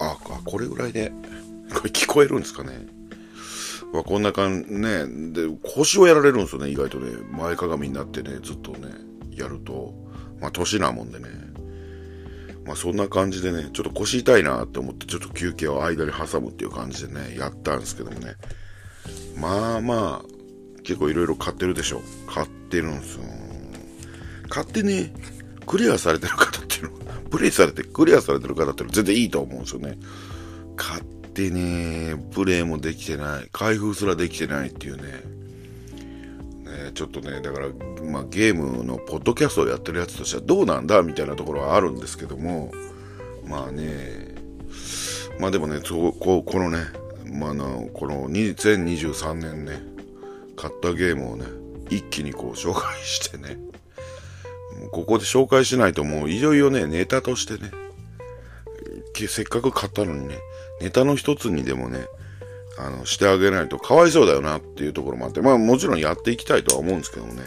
[0.00, 1.12] あ、あこれぐらいで、
[1.74, 2.86] これ聞こえるんですかね。
[3.92, 7.10] まあ、こんな感じね、で、腰をやられるんですよね、意外とね。
[7.30, 8.92] 前かがみになってね、ずっとね、
[9.30, 9.94] やると。
[10.40, 11.28] まあ、年なもんでね。
[12.64, 18.34] まあ、そんな感じでね、ちょっと腰痛いなって思って、ちょっと休憩を間に挟むっていう感じでね、やったんですけどもね。
[19.36, 20.37] まあまあ、
[20.88, 22.00] 結構いろいろ買ってるでしょ。
[22.26, 23.24] 買ってるんすよ。
[24.48, 25.12] 買ってね、
[25.66, 26.90] クリアされてる方っていうの
[27.28, 29.98] プレイされて、クリアされてる方っていうのは全然いいと思うんですよね。
[30.76, 35.02] 買ってね、プレイもできてない、開封すらできてないっていうね。
[35.02, 37.68] ねちょっとね、だから、
[38.10, 42.72] まあゲームのポッドキャストをやってるやつとしてはどうなんだみたいなところはあるんですけども、
[43.46, 44.36] まあね、
[45.38, 46.78] まあでもね、こここのね、
[47.30, 49.97] まあの、この2023年ね、
[50.58, 51.46] 買ったゲームをね、
[51.88, 53.56] 一気にこう紹介してね、
[54.90, 57.70] ここで紹介しないともういよいよね、ネタとしてね、
[59.28, 60.38] せっかく買ったのにね、
[60.80, 62.06] ネタの一つにでもね、
[62.78, 67.42] あの、してあげないとかわいそうだよなっていうところもあって、まあもちろんやっていきたいとは思うんですけどもね。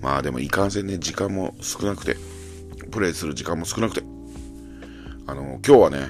[0.00, 2.16] まあでもいかんせんね、時間も少なくて、
[2.90, 4.02] プレイする時間も少なくて、
[5.26, 6.08] あの、今日はね、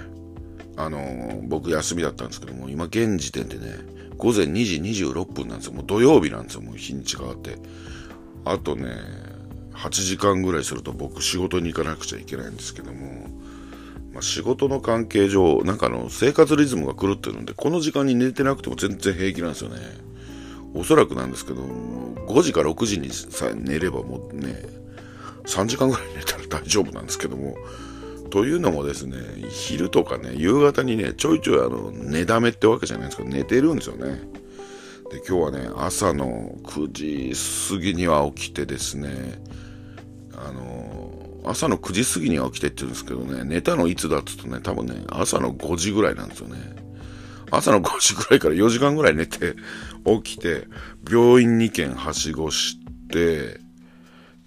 [0.77, 3.94] あの、僕休みだったんですけども、今現時点でね、
[4.25, 5.75] 午前2時26分なんですよ。
[5.75, 7.59] もう土曜日なんですよ、もう日にちがあって。
[8.47, 8.89] あとね、
[9.75, 13.27] 8時間ぐらいすると僕仕事に行かなくちゃいけないんですけども、
[14.15, 19.77] まあ、仕事の関係上、なんかあの、生活リズムが狂ってるんで、この時間に寝てなくても全然平気なんですよね。
[20.73, 24.57] おそらくなんですけど、5時か6時にさえ寝ればもうね、
[25.45, 27.57] 3時間ぐらい寝たら大丈夫なんですけども、
[28.35, 29.17] というのもですね、
[29.49, 34.07] 昼とかね、夕方にね、ちょいちょいあの、寝だめってわけじゃないですけど、寝てるんですよね。
[35.13, 37.33] で、今日はね、朝の9時
[37.71, 39.41] 過ぎには起きてですね、
[40.37, 41.15] あの、
[41.45, 46.57] 朝の9時過ぎには起きてって言うんですけどね、寝たのいつだっつうとね、多分ね、朝の5時ぐらいなんですよね。
[47.53, 49.55] 朝の5時ぐらいから4時間ぐらい寝て、
[50.25, 50.67] 起きて、
[51.09, 52.79] 病院2軒はしごし
[53.09, 53.61] て、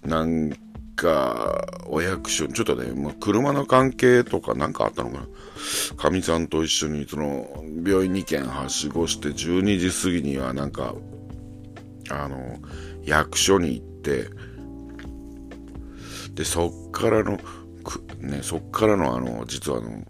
[0.04, 0.52] なん
[0.98, 5.26] か、お役所、ちょっとね、まあ、車の関係とかなんかあったのかな。
[5.96, 10.94] かみさんと一緒に、その、病院2軒はしごして、12時過ぎにはなんか、
[12.10, 12.58] あの、
[13.04, 14.28] 役所に行って、
[16.34, 17.38] で、そっからの、
[18.18, 20.04] ね、そっからのあの、実はあの、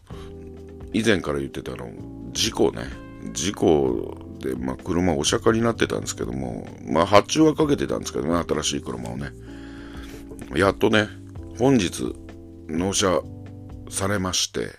[0.95, 1.91] 以前から言ってたあの、
[2.32, 2.84] 事故ね、
[3.32, 9.32] 事故で、まあ、車お釈迦になってたんですけども、まあ、発注はかけてたんですけどね、新しい車をね。
[10.55, 11.09] やっとね、
[11.59, 12.14] 本日、
[12.68, 13.20] 納車
[13.91, 14.70] されまして、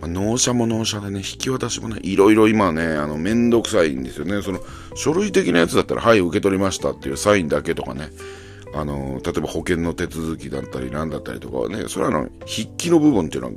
[0.00, 4.42] まあ、納車も納車でね、引き渡しもね、いろいろ今ね、あの、めんどくさいんですよね。
[4.42, 4.60] その、
[4.94, 8.10] 書類的なやつだったら、はい、受け取りましたっていうサインだけとかね、
[8.74, 13.54] あの、例えば保険の手続きだったりなんだったりとかはね、それはあの、筆記の部分っていうのは、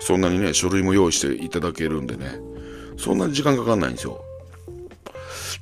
[0.00, 2.40] そんなにね、書類も用意していただけるんでね、
[2.96, 4.24] そんなに時間かかんないんですよ。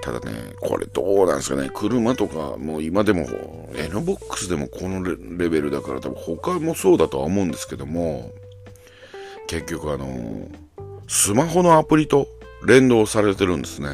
[0.01, 3.27] ただね、これどうなんですかね、車とか、もう今でも、
[3.73, 8.33] NBOX でもこのレベルだから多分他もそうだとは思うんですけども、
[9.49, 10.49] 結局あの、
[11.09, 12.29] スマホのアプリと
[12.65, 13.89] 連動されてるんですね。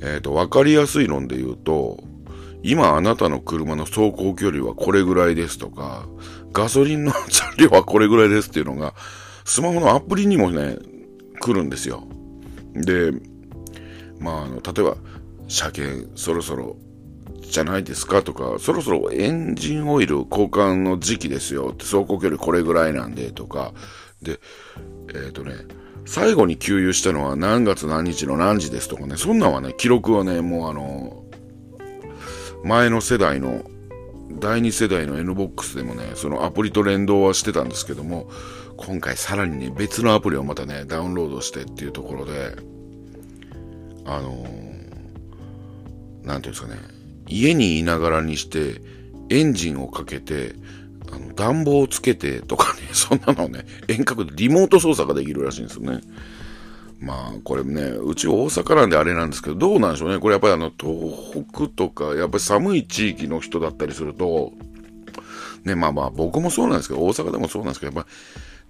[0.00, 2.02] えっ、ー、と、わかりやすい論で言うと、
[2.62, 6.06] 今あなたの車の走行距離はこれぐらいですとか、
[6.52, 8.94] ガソリンの車両はこれぐらいですっていうのが、
[9.44, 10.78] スマホのアプリにもね、
[11.40, 12.04] 来るんですよ。
[12.72, 13.12] で、
[14.20, 14.96] まあ、あの、例えば、
[15.48, 16.76] 車検そろそろ
[17.42, 23.72] じゃないですかとか、そろそろエンジンオイル交換の時期ですよって、走行距離これぐらいなんでとか、
[24.22, 24.40] で、
[25.08, 25.54] えっ、ー、とね、
[26.06, 31.24] 最後に給油したのは何月何日の何時ですとかね、そんなんはね、記録はね、もうあの、
[32.64, 33.62] 前の世代の、
[34.40, 38.28] 第2世代の NBOX でもね、そのアプリと連動はしてたんですけども、
[38.76, 42.56] 今回さらにね、別のアプリをまたね、ダウンロードしてっていうところで、
[44.04, 46.76] あのー、なんていうんですかね、
[47.28, 48.80] 家にいながらにして、
[49.30, 50.54] エンジンをかけて、
[51.12, 56.00] あの暖房をつけてとかね、 そんなのね、遠隔でリモート操作ができるらしいんですよね。
[57.00, 60.18] まあ、これね、うち大阪なんであれなんですけど、どうなんでしょうね。
[60.18, 64.52] これやっぱりあの、東北とか、やっぱり寒い地域の人だったりすると、
[65.64, 68.06] ね、まあまあ僕もそうなんですけど、大阪でもそうなんですけど、やっ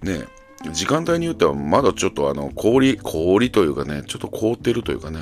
[0.01, 0.25] ぱね、
[0.71, 5.19] 時間帯によってはまだちょっとあの、氷、氷というかね、ちょっと凍ってるというかね、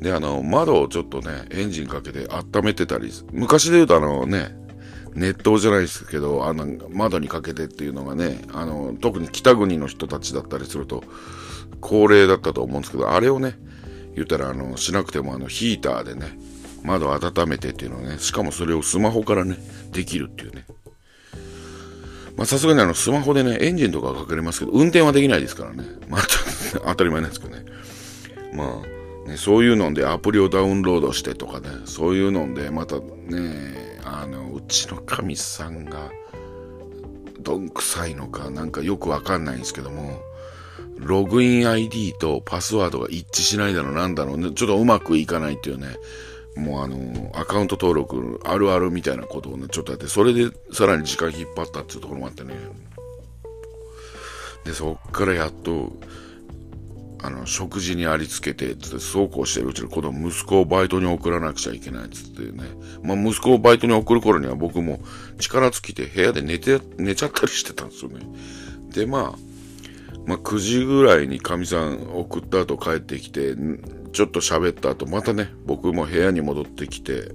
[0.00, 4.56] で、あの、窓をちょっとね、エンジンかけて温めてたり、昔で言うとあのね、
[5.14, 11.02] 熱湯じゃないですけど、あの、窓にかけてっていうのがね、あの、特に北国の人たちだったりすると、
[11.80, 13.58] 恒例だったと思うんですけど、あれをね、
[14.14, 16.38] 言ったら、あの、しなくても、あの、ヒーターでね、
[16.84, 19.56] 窓を温めてっていうのをね、しかもそれをスマホからね、
[19.92, 20.66] できるっていうね。
[22.36, 25.84] まあ、さすがにあの、スマホでね、エンジンとかかけれますけど、運転はできないですからね。
[26.08, 26.22] まあ、
[26.86, 27.64] 当たり前なんですけどね。
[28.52, 28.82] ま
[29.26, 36.10] あ、ね、そういうのでアプリをダウンロードしてとかね、そういうので、またね、あの、うちのかみさんが、
[37.40, 40.20] どんくさいのか、なんかよくわかんないんですけども、
[40.98, 45.96] ログイン ID とパスワードが一致しないだろ、なんだろうね、ちょっとうまくいかないっていうね、
[46.56, 52.54] もうあの、アカウント登録あるあるみたいなことをね、ちょっとやって、それでさらに時間引っ張ったっていうところもあってね。
[54.64, 55.92] で、そっからやっと、
[57.22, 62.64] あの、食事にありつけて、つって、そうこうしてるうちに子供、息子をバイトに送らなくちゃいけないつってね。
[63.02, 65.00] まあ、息子をバイトに送る頃には僕も
[65.38, 68.20] 力尽きて部屋で寝て、寝ちゃったりしてたんですよね。
[68.92, 69.38] で、まあ、
[70.26, 73.54] まあ、9時ぐらいにかみさん送った後帰ってきて、
[74.16, 77.32] ちょっと喋った後、またね、僕も部屋に戻ってきて、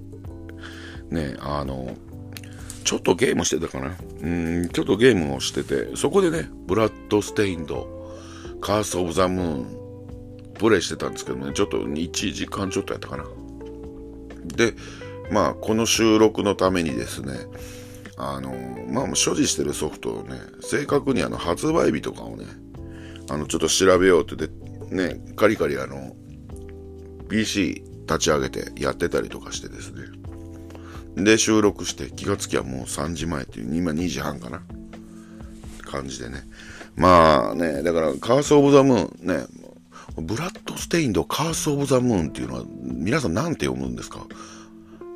[1.10, 1.96] ね、あの、
[2.82, 3.94] ちょっとゲームしてたかな？
[4.20, 8.18] うん、ちょっとゲームをしてて、そこでね、ブラッドステインド、
[8.60, 13.26] カース・オブ・ザ・ムーン、プレイしてたんですけどね、ちょっと1時間ちょっとやったかな。
[14.56, 14.74] で、
[15.30, 17.34] まあ、この収録のためにですね、
[18.16, 18.52] あの、
[18.88, 22.44] まあ、所持してるソフトをね、正確にあの、発売日とかをね、
[23.30, 24.48] あの、ちょっと調べようってで、
[24.90, 26.16] ね、カリカリあの、
[27.32, 30.02] PC 立ち上げてやってたりとかしてですね。
[31.16, 34.62] で、収録して気がつきはもう3時前っていう、今2時半かな。
[35.82, 36.42] 感じでね。
[36.94, 39.46] まあね、だからカース・オブ・ザ・ムーンね、
[40.16, 44.26] ブラッド・ステインド・カース・オブ・ザ・ムーンっていうのは皆さん何て読むんですか？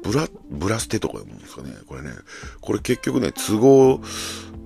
[0.03, 1.73] ブラ、ブラステとか読むんですかね？
[1.87, 2.11] これね、
[2.61, 4.01] これ結局ね、都合、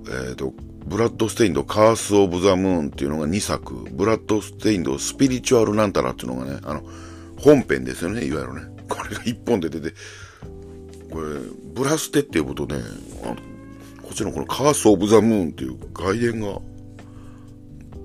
[0.07, 0.53] えっ、ー、と、
[0.87, 6.83] ブラッド・ステインド、カース・オブ・ザ・ムーンっていうのが2作、ブラッド・ステインド、スピリチュアル・なんたらっていうのがね、あの、
[7.43, 8.63] 本編ですよね、いわゆるね。
[8.89, 9.95] これが1本で出て、
[11.11, 11.41] これ、
[11.75, 12.81] ブラステっていうことね、
[13.25, 13.37] あの
[14.03, 16.47] こっちのこのカース・オブ・ザ・ムーンっていう外伝が、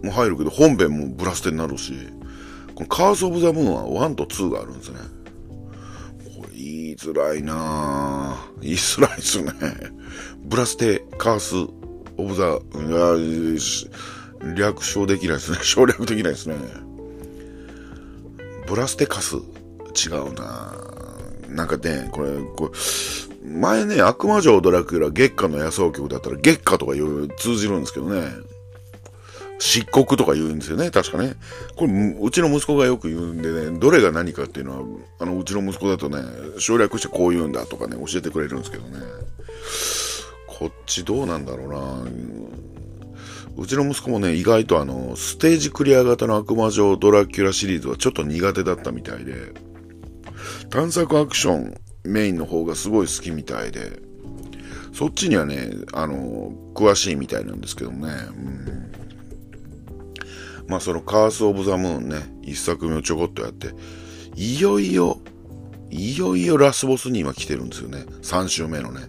[0.04, 1.94] も入るけど、本編もブラステになるし、
[2.76, 5.00] このカース・オブ・ザ・ムーンは1と2があるんですね。
[6.38, 8.62] これ言いづらいなぁ。
[8.62, 9.52] 言いづらいですね。
[10.44, 11.56] ブラステ、カース、
[12.18, 12.60] オブ・ザ、
[14.56, 15.58] 略称できないですね。
[15.62, 16.56] 省略できないですね。
[18.68, 20.74] ブラステカス、違うな
[21.50, 22.72] なんかね、これ、こ
[23.44, 28.28] れ前ね、悪魔城ドラキュラ月下の野草曲だったら月下とか言う、通じるんですけどね。
[29.60, 31.36] 漆黒とか言うんですよね、確かね。
[31.76, 34.86] これ、うちの息子がよく言うんでね、どれが何かっていうのは、
[35.20, 36.18] あの、うちの息子だとね、
[36.58, 38.98] 省略してこう言うんだとかね、教えてくれるんですけどね。
[40.48, 41.76] こっちどうなんだろうな
[43.58, 49.54] うちの息子もね、意外とあの、ステージクリア型の悪魔城ドラキュラシリーズはちょっと苦手だったみたいで、
[50.70, 54.00] 探索アクションメインの方がすごい好きみたいで、
[54.94, 58.92] そっちにはね、あの、詳しいみたいなんですけどね、うん、
[60.68, 63.70] まあそのカース・オブ・ザ・ムーンね、一作目をちょこっとやって、
[64.36, 65.20] いよいよ、
[65.90, 68.06] いよいよラスボスに今来てるんですよね。
[68.22, 69.02] 3週目のね。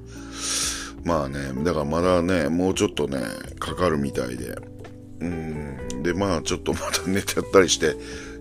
[1.06, 3.20] まあね、だからまだね、もうちょっとね、
[3.60, 4.58] かかるみたいで。
[5.20, 6.02] うん。
[6.02, 7.94] で、まあちょっとまた寝てやったりして、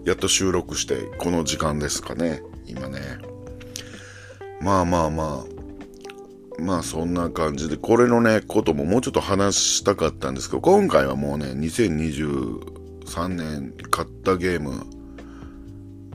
[0.03, 2.41] やっと収録して、この時間ですかね。
[2.65, 2.99] 今ね。
[4.61, 5.55] まあまあまあ。
[6.59, 14.81] まあそんな感じで、これのね、ことももうちょっと話したかったんですけど、今回はもうね、2023年買ったゲーム、も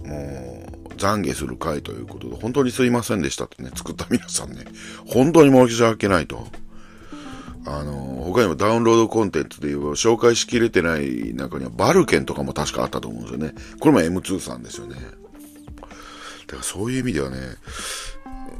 [0.02, 0.49] う、
[1.00, 4.64] 懺悔する回ということで、本当にすいませんでしたってね、作った皆さんね、
[5.06, 6.46] 本当に申し訳ないと。
[7.66, 13.54] あの、他にもダウンロードコンテンツで言えば紹介しきれてない中にはバルケンとかも確かあったと思うんですよね。
[13.80, 14.96] これも M2 さんですよね。
[14.96, 15.00] だ
[16.54, 17.36] からそういう意味ではね、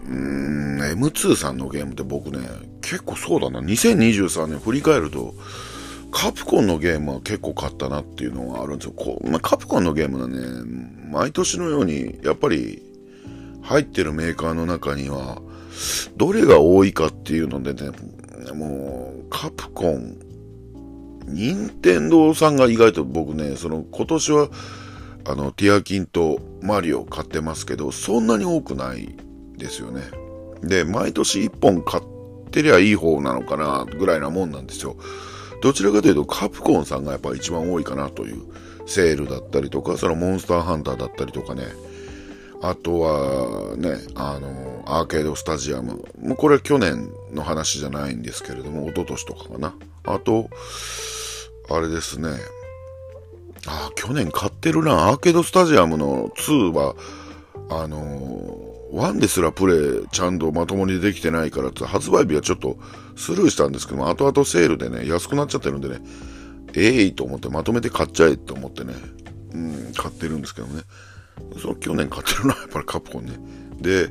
[0.07, 2.39] うーん、M2 さんのゲームって僕ね、
[2.83, 5.35] 結構そうだな、2023年振り返ると、
[6.13, 8.93] カプコンのゲームは結構買ったなっていうのがあるんですよ。
[8.93, 12.83] こうまあ、カプコンのゲームはね、毎年のように、やっぱり、
[13.63, 15.43] 入ってるメーカーの中には、
[16.17, 17.91] どれが多いかっていうのでね、
[18.55, 20.17] もう、カプコン、
[21.27, 24.49] 任天堂さんが意外と僕ね、その今年は、
[25.27, 29.15] あの、ティアキンとマリオ買ってますけど、そんなに多くない
[29.57, 30.03] ですよね。
[30.63, 32.05] で、毎年1本買っ
[32.51, 34.97] てりゃいい方なのかな、ぐらいなもんなんですよ。
[35.63, 38.39] どちらかというと、カプコンさんがやっぱ一番多いかなという。
[38.91, 41.63] セールだったりとか、そのモンスターハンターだったりとかね。
[42.61, 46.05] あとはね、あの、アーケードスタジアム。
[46.21, 49.75] もうこれ去年の話じゃないんですけれども、一昨年とかかな。
[50.05, 50.51] あと、
[51.71, 52.31] あれですね。
[53.67, 55.09] あ、去年買ってるな。
[55.09, 56.97] アーケードスタジアムの2は、
[57.71, 58.59] あの
[58.93, 62.77] 1ですらプレイちゃんとまともにできてないからって、発売日はちょっと
[63.17, 66.01] スルーしたんですけども、後々セールでね、安くなっちゃってるんでね、
[66.75, 68.95] ええー、と思ってまとめて買っちゃえと思ってね、
[69.53, 70.83] うん、買ってるんですけどね。
[71.61, 73.33] その去年買ってるのは やっぱりカプコンね。
[73.81, 74.11] で、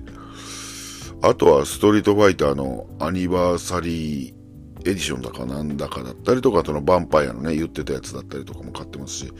[1.21, 4.33] あとはストリートファイターのアニバーサリー
[4.81, 9.33] エディションだかなんだかだったりとか、そのヴァンパイアのね、言ってたやつだったりとかも買ってますし、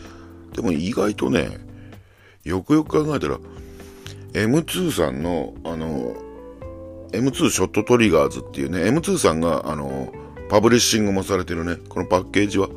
[0.53, 1.59] でも意外とね、
[2.43, 3.39] よくよく考えたら、
[4.33, 6.15] M2 さんの、あの、
[7.11, 10.13] M2 ショットトリガーズっていうね、M2 さんが、あの、
[10.49, 12.69] パブリッシングもされてるね、このパッケージは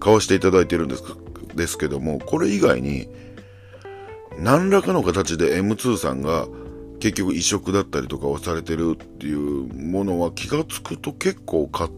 [0.00, 1.02] 買わせていただいてるんです
[1.54, 3.08] ですけども、これ以外に、
[4.38, 6.48] 何らかの形で M2 さんが
[7.00, 9.38] 結局移植だったりとかをされてるっていう
[9.72, 11.90] ものは気がつくと結構買っ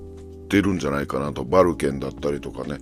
[0.49, 1.45] てるんじゃないかなと。
[1.45, 2.79] バルケンだったりとかね。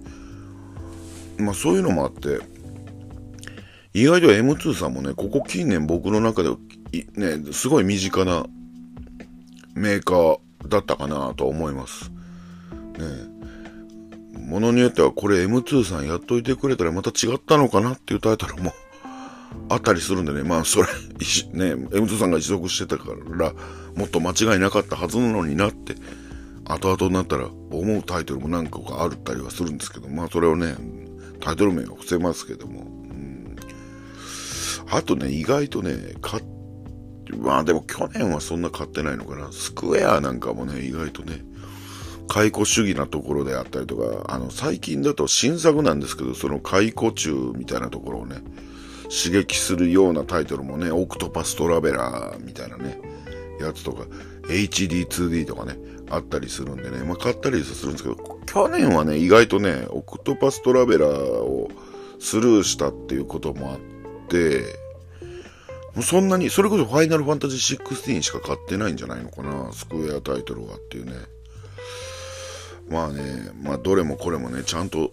[1.39, 2.41] まあそういうのもあって、
[3.93, 6.51] 意外と M2 さんもね、ここ近年僕の中で
[7.15, 8.47] ね、すごい身近な
[9.74, 10.39] メーカー
[10.69, 12.11] だったかなと思います。
[12.99, 13.34] ね
[14.55, 18.72] ものによってはこれ M2 さんやっといてくれたらまた違ったのかなっていうタイトルも
[19.68, 23.52] あったりするんでね、まあそれ、ね、M2 さんが持続してたから、
[23.97, 25.97] もっと間違いなかったはずなのになって、
[26.66, 30.76] 後々になったら思うタイトルも何個かあるったりはするんですけど、まあそれをね、
[31.40, 33.56] タイトル名は伏せますけども、うん、
[34.89, 36.44] あとね、意外とね、買っ
[37.39, 39.51] まあでも去年はそんな買ってないのかな。
[39.51, 41.43] スクエアなんかもね、意外とね、
[42.28, 48.37] 懐古主義なところであったりとか、あの、最近だと新作なんですけど、その懐古厨みたいなところをね、
[49.05, 53.01] 刺激するようなタイトルもね、オクトパストラベラーみたいなね、
[53.61, 54.05] やつとか、
[54.49, 55.79] HD2D とかね、
[56.11, 61.71] あったりするんでね、まあ買ったりするんですけど、去年はね、意外とね、オクトパストラベラーを
[62.19, 63.79] スルーしたっていうこともあっ
[64.29, 64.65] て、
[65.95, 71.13] もうそんなに、それこそファイナルファンタジー16しか買ってないんじゃないのかな、スクエアタイトルはっていうね。
[72.89, 75.12] まあね、まあどれもこれもね、ちゃんと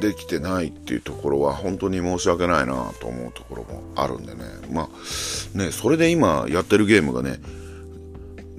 [0.00, 4.44] できてないっていうところは本当に申し訳ないなと思うところもあるんでね。
[4.70, 7.40] まあね、それで今やってるゲームがね、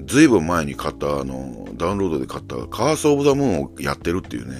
[0.05, 4.57] ずいぶん前に買ったあの、ダウンロードで買ったカースオブザムーンをやってるっていうね、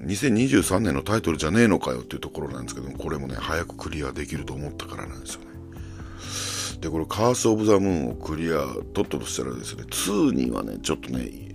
[0.00, 5.46] 2023年のタイトルじゃねえのかよっていうところなんですけど、これもね、早くクリアできると思ったからなんですよね。
[6.80, 8.60] で、これカースオブザムーンをクリア、
[8.92, 11.47] とっととしたらですね、2にはね、ちょっとね、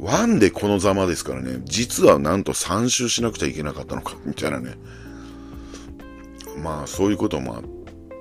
[0.00, 4.76] 1でこのざまですからね、実はなんと3周しなくちゃいけなかったのか、 みたいなね。
[6.62, 7.62] まあ、そういうこともあっ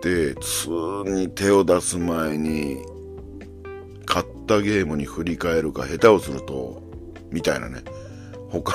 [0.01, 2.77] て、2に手を出す前に、
[4.05, 6.81] 買ったゲームに振り返るか、下手をすると、
[7.31, 7.83] みたいなね。
[8.49, 8.73] 他、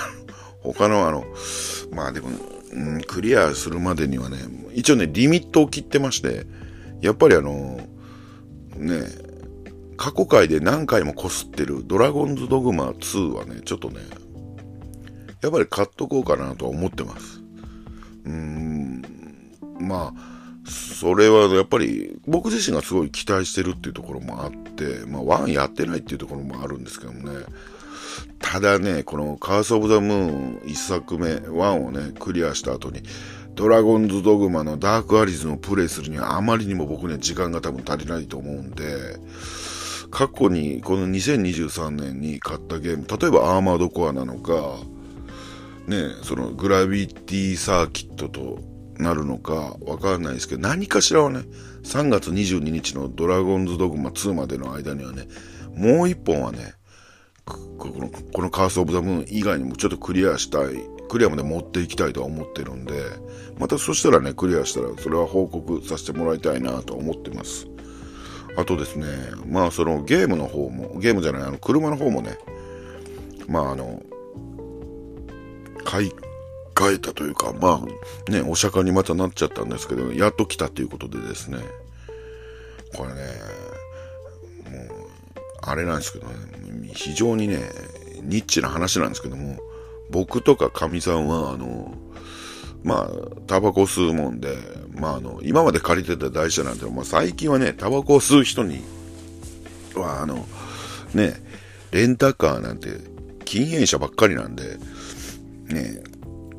[0.62, 1.24] 他のあの、
[1.92, 2.28] まあでも、
[2.72, 4.38] うん、クリアするまでにはね、
[4.74, 6.46] 一応ね、リミットを切ってまして、
[7.00, 7.80] やっぱりあの、
[8.76, 9.02] ね、
[10.00, 14.00] 過去回で何回もこすってるドラゴンズドグマ2はね、ちょっとね、
[15.42, 17.42] やっぱり買っとこうかなとは思ってます。
[18.24, 19.02] うーん、
[19.78, 27.44] まあ、それはやっぱり僕自身がすごい期待してるっていうところもあって、まあ1やってないっていうところもあるんですけどもね、
[28.38, 33.02] ただね、このカースオブザムーン1作目、1をね、クリアした後に、
[33.54, 39.18] ドラゴンズドグマのダークアリズムをプレイするにはあまりにも僕には時間が多分足りないと思うんで、
[40.10, 44.78] 過去にこの2023年に買ったゲーム、例えばアーマードコアなのか、
[45.86, 48.58] ね、そのグラビティサーキットと
[48.98, 51.40] なるのかわかんないですけど、何かしらはね、
[51.84, 55.26] 3月22日のドラゴンズドグマ2までの間にはね、
[55.74, 56.74] もう一本はね、
[57.44, 57.58] こ
[57.96, 60.74] のこのカースオブザムーン以外にもちょっとクリアしたい、
[61.08, 62.94] クリアまで持っていきたいとは思ってるんで、
[63.58, 67.66] またそしたらね、クリアしたらそれは報告させてもらいたいなと思ってます。
[68.56, 69.06] あとですね、
[69.46, 72.38] まあそのゲームの方も、ゲームじゃない、あの車の方もね、
[73.48, 74.02] まああの、
[75.84, 76.12] 買い
[76.74, 77.82] 替えたというか、ま
[78.28, 81.58] あね、お釈迦にまたなっちゃったんですけど、やっと来たということでですね、
[82.96, 83.20] これね、
[84.70, 84.98] もう、
[85.62, 86.34] あれなんですけどね、
[86.94, 87.60] 非常にね、
[88.22, 89.58] ニッチな話なんですけども、
[90.10, 91.94] 僕とかかみさんは、あの、
[92.82, 93.10] まあ、
[93.46, 94.56] タバコ吸うもんで、
[94.94, 98.82] まあ、あの、今まで借りてた台車なんて、まあ、最近はね、タバコを吸う人に
[99.94, 100.46] は、あの、
[101.14, 101.34] ね、
[101.90, 102.88] レンタカーなんて
[103.44, 104.78] 禁煙者ばっかりなんで、
[105.68, 106.02] ね、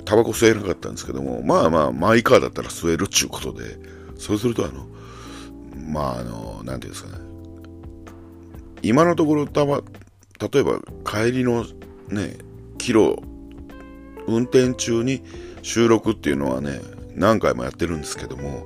[0.06, 3.78] タバコ吸えなかったんですけども、まあまあ、マイカーだったら吸えるっちゅうことで、
[4.18, 4.88] そうするとあの、
[5.88, 7.24] まああの、なんていうんですかね、
[8.82, 9.82] 今のところたま、
[10.40, 11.66] 例えば帰りの
[12.10, 12.38] ね、
[12.78, 13.22] キロ、
[14.28, 15.24] 運転中に
[15.62, 16.82] 収録っていうのはね、
[17.16, 18.66] 何回もやってるんですけども、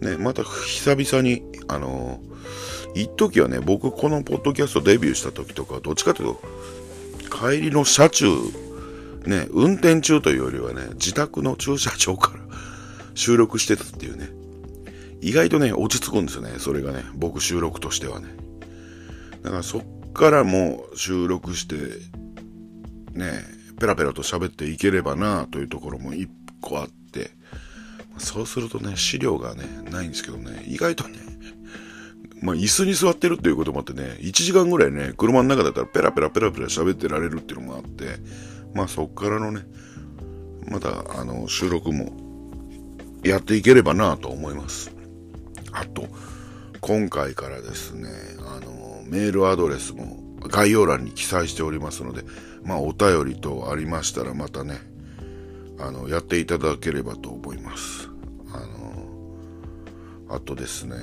[0.00, 2.20] ね、また久々に、あの、
[2.94, 6.40] 一時はね、僕このポッドキャストデビューした時とか、どっちかというと、
[7.50, 8.26] 帰りの車中、
[9.26, 12.40] ね、運転中というよりはね、自宅の駐車場から
[13.14, 14.30] 収録してたっていうね、
[15.20, 18.28] 意外とね、落ち着くんですよね、それがね、僕収録としてはね。
[19.42, 21.76] だからそっからもう収録して、
[23.12, 26.30] ね、ペラペラと喋っていければなというところも一
[26.60, 27.30] 個あって、
[28.18, 31.18] そうするとね、資料がね、ないんですけどね、意外とね、
[32.42, 38.16] まあ、椅子に座ってるっていうこともあってね、1時間ぐらいね、車の中だったらペラペラペラペラ喋ってられるっていうのもあって、
[38.74, 39.62] まあそっからのね、
[40.68, 42.12] またあの収録も
[43.22, 44.94] やっていければなと思います。
[45.72, 46.06] あと、
[46.80, 48.08] 今回からですね、
[48.40, 52.22] あの、メールアドレスも概要欄に記載しておりますので、
[52.66, 54.80] まあお便りとありましたらまたね、
[55.78, 58.08] あの、やっていただければと思います。
[58.52, 60.96] あの、あとですね、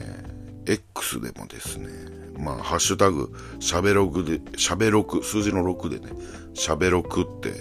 [0.65, 1.89] X でもですね、
[2.37, 6.11] まあ、ハッシュタグ、しゃべろくで、しゃべろく、数字の6でね、
[6.53, 7.53] しゃべろくって、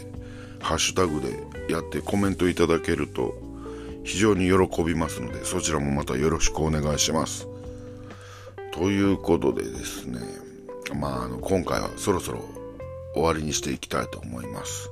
[0.61, 3.35] ハッシュタグでやってコメントいただけると、
[4.05, 7.47] 非常に喜びますので、そちらもまたよろしくお願いします。
[8.73, 10.20] ということでですね、
[10.99, 12.45] まあ、あの、今回はそろそろ
[13.14, 14.90] 終わりにしていきたいと思います。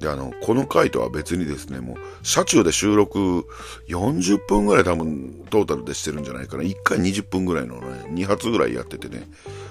[0.00, 3.46] で、あの、この回とは別にですね、もう、車中で収録
[3.88, 6.62] 40分ぐらい多分トータルでしてるんじゃないかな。
[6.62, 9.26] 1回20分ぐらいのね、2発ぐらいやっててね、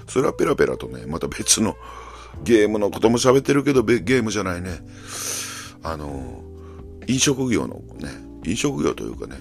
[0.08, 1.76] それはペラペラとね、また別の
[2.42, 4.80] ゲームのことも喋ってるけど、ゲームじゃないね、
[5.82, 6.42] あの、
[7.06, 8.10] 飲食業のね、
[8.44, 9.36] 飲食業というかね、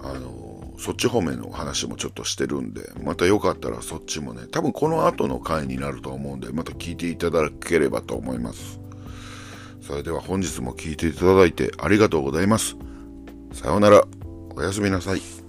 [0.00, 0.33] あの、
[0.78, 8.80] そっち方面の話もちょっとしてるんで、またよかったらそっちもね、多分この後の回になると思うんで、また聞いていただければと思います。
[9.80, 12.76] それでは本日も聴いていただいてありがとうございます。
[13.52, 14.04] さようなら。
[14.56, 15.43] おやすみなさい。